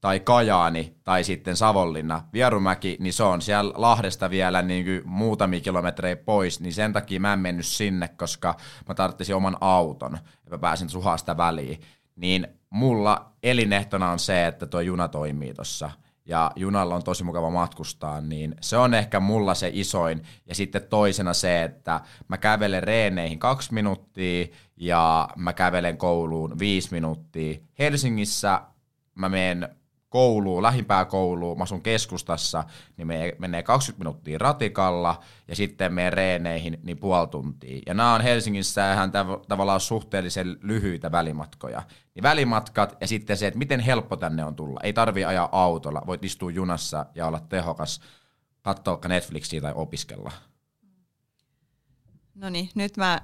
tai 0.01 0.21
Kajaani 0.21 0.97
tai 1.05 1.25
sitten 1.25 1.57
Savonlinna. 1.57 2.23
Vierumäki, 2.33 2.97
niin 3.01 3.13
se 3.13 3.23
on 3.23 3.43
siellä 3.43 3.73
Lahdesta 3.77 4.31
vielä 4.31 4.63
niin 4.63 4.85
kuin 4.85 5.03
muutamia 5.05 5.61
kilometrejä 5.61 6.17
pois, 6.17 6.61
niin 6.61 6.73
sen 6.73 6.93
takia 6.93 7.21
mä 7.21 7.33
en 7.33 7.39
mennyt 7.39 7.67
sinne, 7.67 8.09
koska 8.09 8.57
mä 8.89 8.95
tarvitsin 8.95 9.35
oman 9.35 9.57
auton 9.61 10.19
ja 10.45 10.51
mä 10.51 10.59
pääsin 10.59 10.89
suhasta 10.89 11.37
väliin. 11.37 11.81
Niin 12.17 12.47
mulla 12.71 13.33
elinehtona 13.43 14.11
on 14.11 14.19
se, 14.19 14.47
että 14.47 14.67
tuo 14.67 14.81
juna 14.81 15.09
toimii 15.09 15.55
tuossa 15.55 15.91
ja 16.27 16.53
junalla 16.57 16.95
on 16.95 17.05
tosi 17.05 17.25
mukava 17.25 17.51
matkustaa, 17.51 18.21
niin 18.21 18.55
se 18.61 18.77
on 18.77 18.95
ehkä 18.95 19.21
mulla 19.21 19.55
se 19.55 19.71
isoin. 19.73 20.23
Ja 20.47 20.55
sitten 20.55 20.83
toisena 20.83 21.35
se, 21.35 21.63
että 21.63 22.01
mä 22.29 22.39
kävelen 22.39 22.83
reeneihin 22.83 23.39
kaksi 23.39 23.75
minuuttia 23.75 24.47
ja 24.77 25.29
mä 25.37 25.53
kävelen 25.53 25.97
kouluun 25.97 26.59
viisi 26.59 26.89
minuuttia. 26.91 27.59
Helsingissä 27.79 28.61
mä 29.15 29.29
menen 29.29 29.69
kouluun, 30.11 30.63
lähimpää 30.63 31.05
kouluun, 31.05 31.59
mä 31.59 31.63
asun 31.63 31.83
keskustassa, 31.83 32.65
niin 32.97 33.07
me 33.07 33.37
menee 33.39 33.63
20 33.63 33.99
minuuttia 33.99 34.39
ratikalla 34.39 35.21
ja 35.49 35.57
sitten 35.57 35.95
meidän 35.95 36.13
reeneihin 36.13 36.81
niin 36.83 36.99
puoli 36.99 37.29
tuntia. 37.29 37.83
Ja 37.87 37.95
nämä 37.95 38.15
on 38.15 38.21
Helsingissä 38.21 38.93
ihan 38.93 39.11
tav- 39.11 39.45
tavallaan 39.49 39.81
suhteellisen 39.81 40.57
lyhyitä 40.63 41.13
välimatkoja. 41.13 41.83
Niin 42.15 42.23
välimatkat 42.23 42.97
ja 43.01 43.07
sitten 43.07 43.37
se, 43.37 43.47
että 43.47 43.59
miten 43.59 43.81
helppo 43.81 44.17
tänne 44.17 44.45
on 44.45 44.57
tulla. 44.57 44.81
Ei 44.83 44.93
tarvi 44.93 45.25
ajaa 45.25 45.49
autolla, 45.53 46.03
voit 46.07 46.25
istua 46.25 46.51
junassa 46.51 47.07
ja 47.15 47.27
olla 47.27 47.41
tehokas, 47.41 48.01
katsoa 48.63 49.01
Netflixiä 49.09 49.61
tai 49.61 49.73
opiskella. 49.75 50.33
No 52.35 52.51
niin, 52.51 52.71
nyt 52.75 52.97
mä 52.97 53.21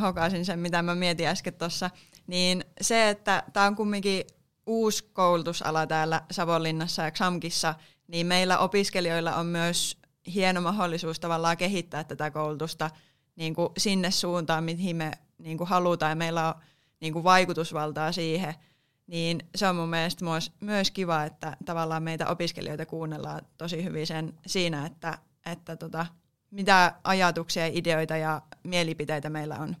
hokaisin 0.00 0.44
sen, 0.44 0.58
mitä 0.58 0.82
mä 0.82 0.94
mietin 0.94 1.28
äsken 1.28 1.54
tuossa. 1.54 1.90
Niin 2.26 2.64
se, 2.80 3.08
että 3.08 3.42
tämä 3.52 3.66
on 3.66 3.76
kumminkin 3.76 4.24
uusi 4.66 5.04
koulutusala 5.12 5.86
täällä 5.86 6.22
Savonlinnassa 6.30 7.02
ja 7.02 7.10
XAMKissa, 7.10 7.74
niin 8.06 8.26
meillä 8.26 8.58
opiskelijoilla 8.58 9.36
on 9.36 9.46
myös 9.46 9.96
hieno 10.34 10.60
mahdollisuus 10.60 11.20
tavallaan 11.20 11.56
kehittää 11.56 12.04
tätä 12.04 12.30
koulutusta 12.30 12.90
niin 13.36 13.54
kuin 13.54 13.68
sinne 13.78 14.10
suuntaan, 14.10 14.64
mihin 14.64 14.96
me 14.96 15.10
niin 15.38 15.58
kuin 15.58 15.68
halutaan, 15.68 16.10
ja 16.10 16.16
meillä 16.16 16.48
on 16.48 16.54
niin 17.00 17.12
kuin 17.12 17.24
vaikutusvaltaa 17.24 18.12
siihen, 18.12 18.54
niin 19.06 19.48
se 19.54 19.68
on 19.68 19.76
mun 19.76 19.88
mielestä 19.88 20.24
myös, 20.24 20.52
myös 20.60 20.90
kiva, 20.90 21.24
että 21.24 21.56
tavallaan 21.64 22.02
meitä 22.02 22.28
opiskelijoita 22.28 22.86
kuunnellaan 22.86 23.40
tosi 23.58 23.84
hyvin 23.84 24.06
sen, 24.06 24.34
siinä, 24.46 24.86
että, 24.86 25.18
että 25.46 25.76
tota, 25.76 26.06
mitä 26.50 26.94
ajatuksia, 27.04 27.66
ideoita 27.66 28.16
ja 28.16 28.42
mielipiteitä 28.64 29.30
meillä 29.30 29.58
on 29.58 29.76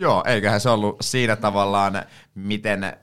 Joo, 0.00 0.24
eiköhän 0.26 0.60
se 0.60 0.70
ollut 0.70 0.96
siinä 1.00 1.36
tavallaan, 1.36 2.02
miten, 2.34 2.84
äh, 2.84 2.94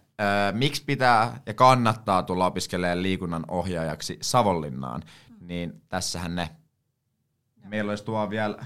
miksi 0.52 0.84
pitää 0.86 1.39
ja 1.45 1.54
kannattaa 1.54 2.24
tulla 2.24 2.45
opiskelemaan 2.45 3.04
liikunnan 3.04 3.45
ohjaajaksi 3.48 4.18
Savonlinnaan. 4.22 5.04
Niin 5.41 5.82
tässähän 5.89 6.36
ne, 6.36 6.50
meillä 7.66 7.89
olisi 7.89 8.04
tuo 8.04 8.30
vielä 8.30 8.58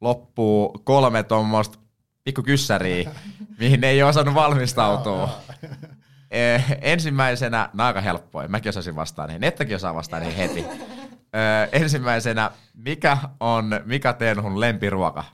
loppuu 0.00 0.80
kolme 0.84 1.22
tuommoista 1.22 1.78
pikkukyssäriä, 2.24 3.10
mihin 3.60 3.84
ei 3.84 4.02
ole 4.02 4.10
osannut 4.10 4.34
valmistautua. 4.34 5.28
Eh, 6.30 6.78
ensimmäisenä, 6.80 7.70
nämä 7.74 7.86
aika 7.86 8.00
helppoja, 8.00 8.48
mäkin 8.48 8.70
osasin 8.70 8.96
vastaan 8.96 9.28
niihin, 9.28 9.40
Nettäkin 9.40 9.76
osaa 9.76 9.94
vastaan 9.94 10.22
niihin 10.22 10.38
heti. 10.38 10.64
Eh, 11.32 11.80
ensimmäisenä, 11.82 12.50
mikä 12.74 13.18
on 13.40 13.80
Mika 13.84 14.12
Tenhun 14.12 14.60
lempiruoka? 14.60 15.24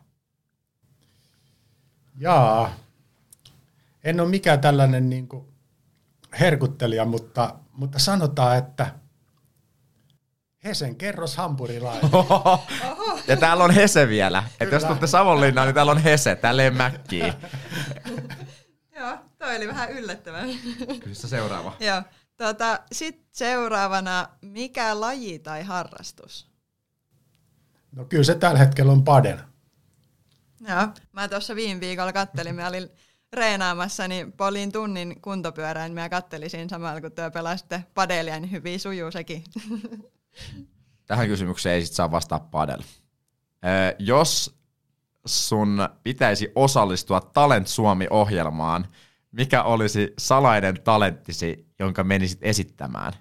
Jaa, 2.18 2.74
en 4.04 4.20
ole 4.20 4.28
mikään 4.28 4.60
tällainen 4.60 5.10
niin 5.10 5.28
kuin 5.28 5.46
herkuttelija, 6.40 7.04
mutta, 7.04 7.54
mutta 7.72 7.98
sanotaan, 7.98 8.58
että 8.58 8.90
Hesen 10.64 10.96
kerros 10.96 11.36
hampurilainen. 11.36 12.10
ja 13.28 13.36
täällä 13.36 13.64
on 13.64 13.70
Hese 13.70 14.08
vielä. 14.08 14.44
Että 14.60 14.74
jos 14.74 14.84
tulette 14.84 15.06
Savonlinnaan, 15.06 15.66
niin 15.66 15.74
täällä 15.74 15.92
on 15.92 16.02
Hese, 16.02 16.36
täällä 16.36 16.62
ei 16.62 16.70
mäkkiä. 16.70 17.34
Joo, 18.98 19.18
toi 19.38 19.56
oli 19.56 19.68
vähän 19.68 19.90
yllättävän. 19.90 20.48
Kyllä 20.86 21.14
seuraava. 21.14 21.72
Joo. 21.80 22.02
Tota, 22.36 22.80
Sitten 22.92 23.26
seuraavana, 23.32 24.28
mikä 24.42 25.00
laji 25.00 25.38
tai 25.38 25.62
harrastus? 25.62 26.50
No 27.92 28.04
kyllä 28.04 28.24
se 28.24 28.34
tällä 28.34 28.58
hetkellä 28.58 28.92
on 28.92 29.04
padel. 29.04 29.38
Joo, 30.68 30.88
mä 31.12 31.28
tuossa 31.28 31.54
viime 31.54 31.80
viikolla 31.80 32.12
kattelin, 32.12 32.54
mä 32.54 32.68
olin 32.68 32.88
reenaamassa, 33.32 34.08
niin 34.08 34.32
polin 34.32 34.72
tunnin 34.72 35.20
kuntopyörään, 35.20 35.90
niin 35.90 36.02
mä 36.02 36.08
kattelisin 36.08 36.68
samalla, 36.68 37.00
kun 37.00 37.12
työ 37.12 37.30
pelasitte 37.30 37.84
padelia, 37.94 38.40
niin 38.40 38.50
hyvin 38.50 38.80
sujuu 38.80 39.10
sekin. 39.10 39.44
Tähän 41.06 41.26
kysymykseen 41.26 41.74
ei 41.74 41.86
sit 41.86 41.94
saa 41.94 42.10
vastaa 42.10 42.40
padel. 42.40 42.80
Ö, 42.80 43.96
jos 43.98 44.56
sun 45.26 45.88
pitäisi 46.02 46.52
osallistua 46.54 47.20
Talent 47.20 47.66
Suomi-ohjelmaan, 47.66 48.88
mikä 49.32 49.62
olisi 49.62 50.14
salainen 50.18 50.82
talenttisi, 50.84 51.66
jonka 51.78 52.04
menisit 52.04 52.38
esittämään? 52.42 53.12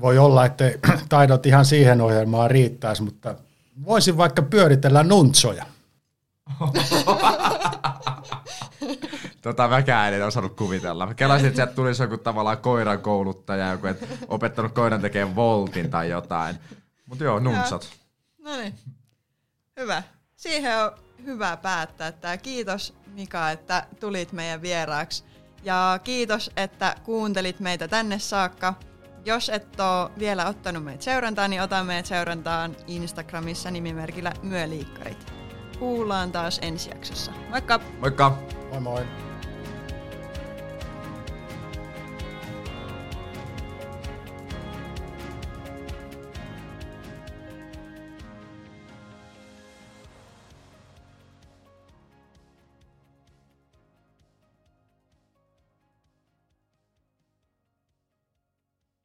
voi 0.00 0.18
olla, 0.18 0.46
että 0.46 0.64
taidot 1.08 1.46
ihan 1.46 1.64
siihen 1.64 2.00
ohjelmaan 2.00 2.50
riittäisi, 2.50 3.02
mutta 3.02 3.34
voisin 3.84 4.16
vaikka 4.16 4.42
pyöritellä 4.42 5.02
nuntsoja. 5.02 5.66
Tota 9.42 9.68
mäkään 9.68 10.14
en 10.14 10.26
osannut 10.26 10.56
kuvitella. 10.56 11.06
Mä 11.06 11.14
kelasin, 11.14 11.46
että 11.46 11.56
sieltä 11.56 11.72
tulisi 11.72 12.02
joku 12.02 12.16
tavallaan 12.16 12.58
koiran 12.58 13.00
kouluttaja, 13.00 13.70
joku, 13.70 13.86
että 13.86 14.06
opettanut 14.28 14.72
koiran 14.72 15.00
tekemään 15.00 15.36
voltin 15.36 15.90
tai 15.90 16.10
jotain. 16.10 16.56
Mutta 17.06 17.24
joo, 17.24 17.38
nuntsat. 17.38 17.90
No 18.38 18.56
niin. 18.56 18.74
Hyvä. 19.80 20.02
Siihen 20.36 20.78
on 20.78 20.92
hyvä 21.24 21.56
päättää. 21.56 22.12
Tää. 22.12 22.36
Kiitos 22.36 22.94
Mika, 23.06 23.50
että 23.50 23.86
tulit 24.00 24.32
meidän 24.32 24.62
vieraaksi. 24.62 25.24
Ja 25.62 26.00
kiitos, 26.04 26.50
että 26.56 26.96
kuuntelit 27.04 27.60
meitä 27.60 27.88
tänne 27.88 28.18
saakka. 28.18 28.74
Jos 29.24 29.48
et 29.48 29.80
ole 29.80 30.10
vielä 30.18 30.46
ottanut 30.46 30.84
meitä 30.84 31.04
seurantaan, 31.04 31.50
niin 31.50 31.62
ota 31.62 31.84
meidät 31.84 32.06
seurantaan 32.06 32.76
Instagramissa 32.86 33.70
nimimerkillä 33.70 34.32
Myöliikkarit. 34.42 35.32
Kuullaan 35.78 36.32
taas 36.32 36.58
ensi 36.62 36.90
jaksossa. 36.90 37.32
Moikka! 37.50 37.80
Moikka! 38.00 38.38
Moi 38.70 38.80
moi! 38.80 39.23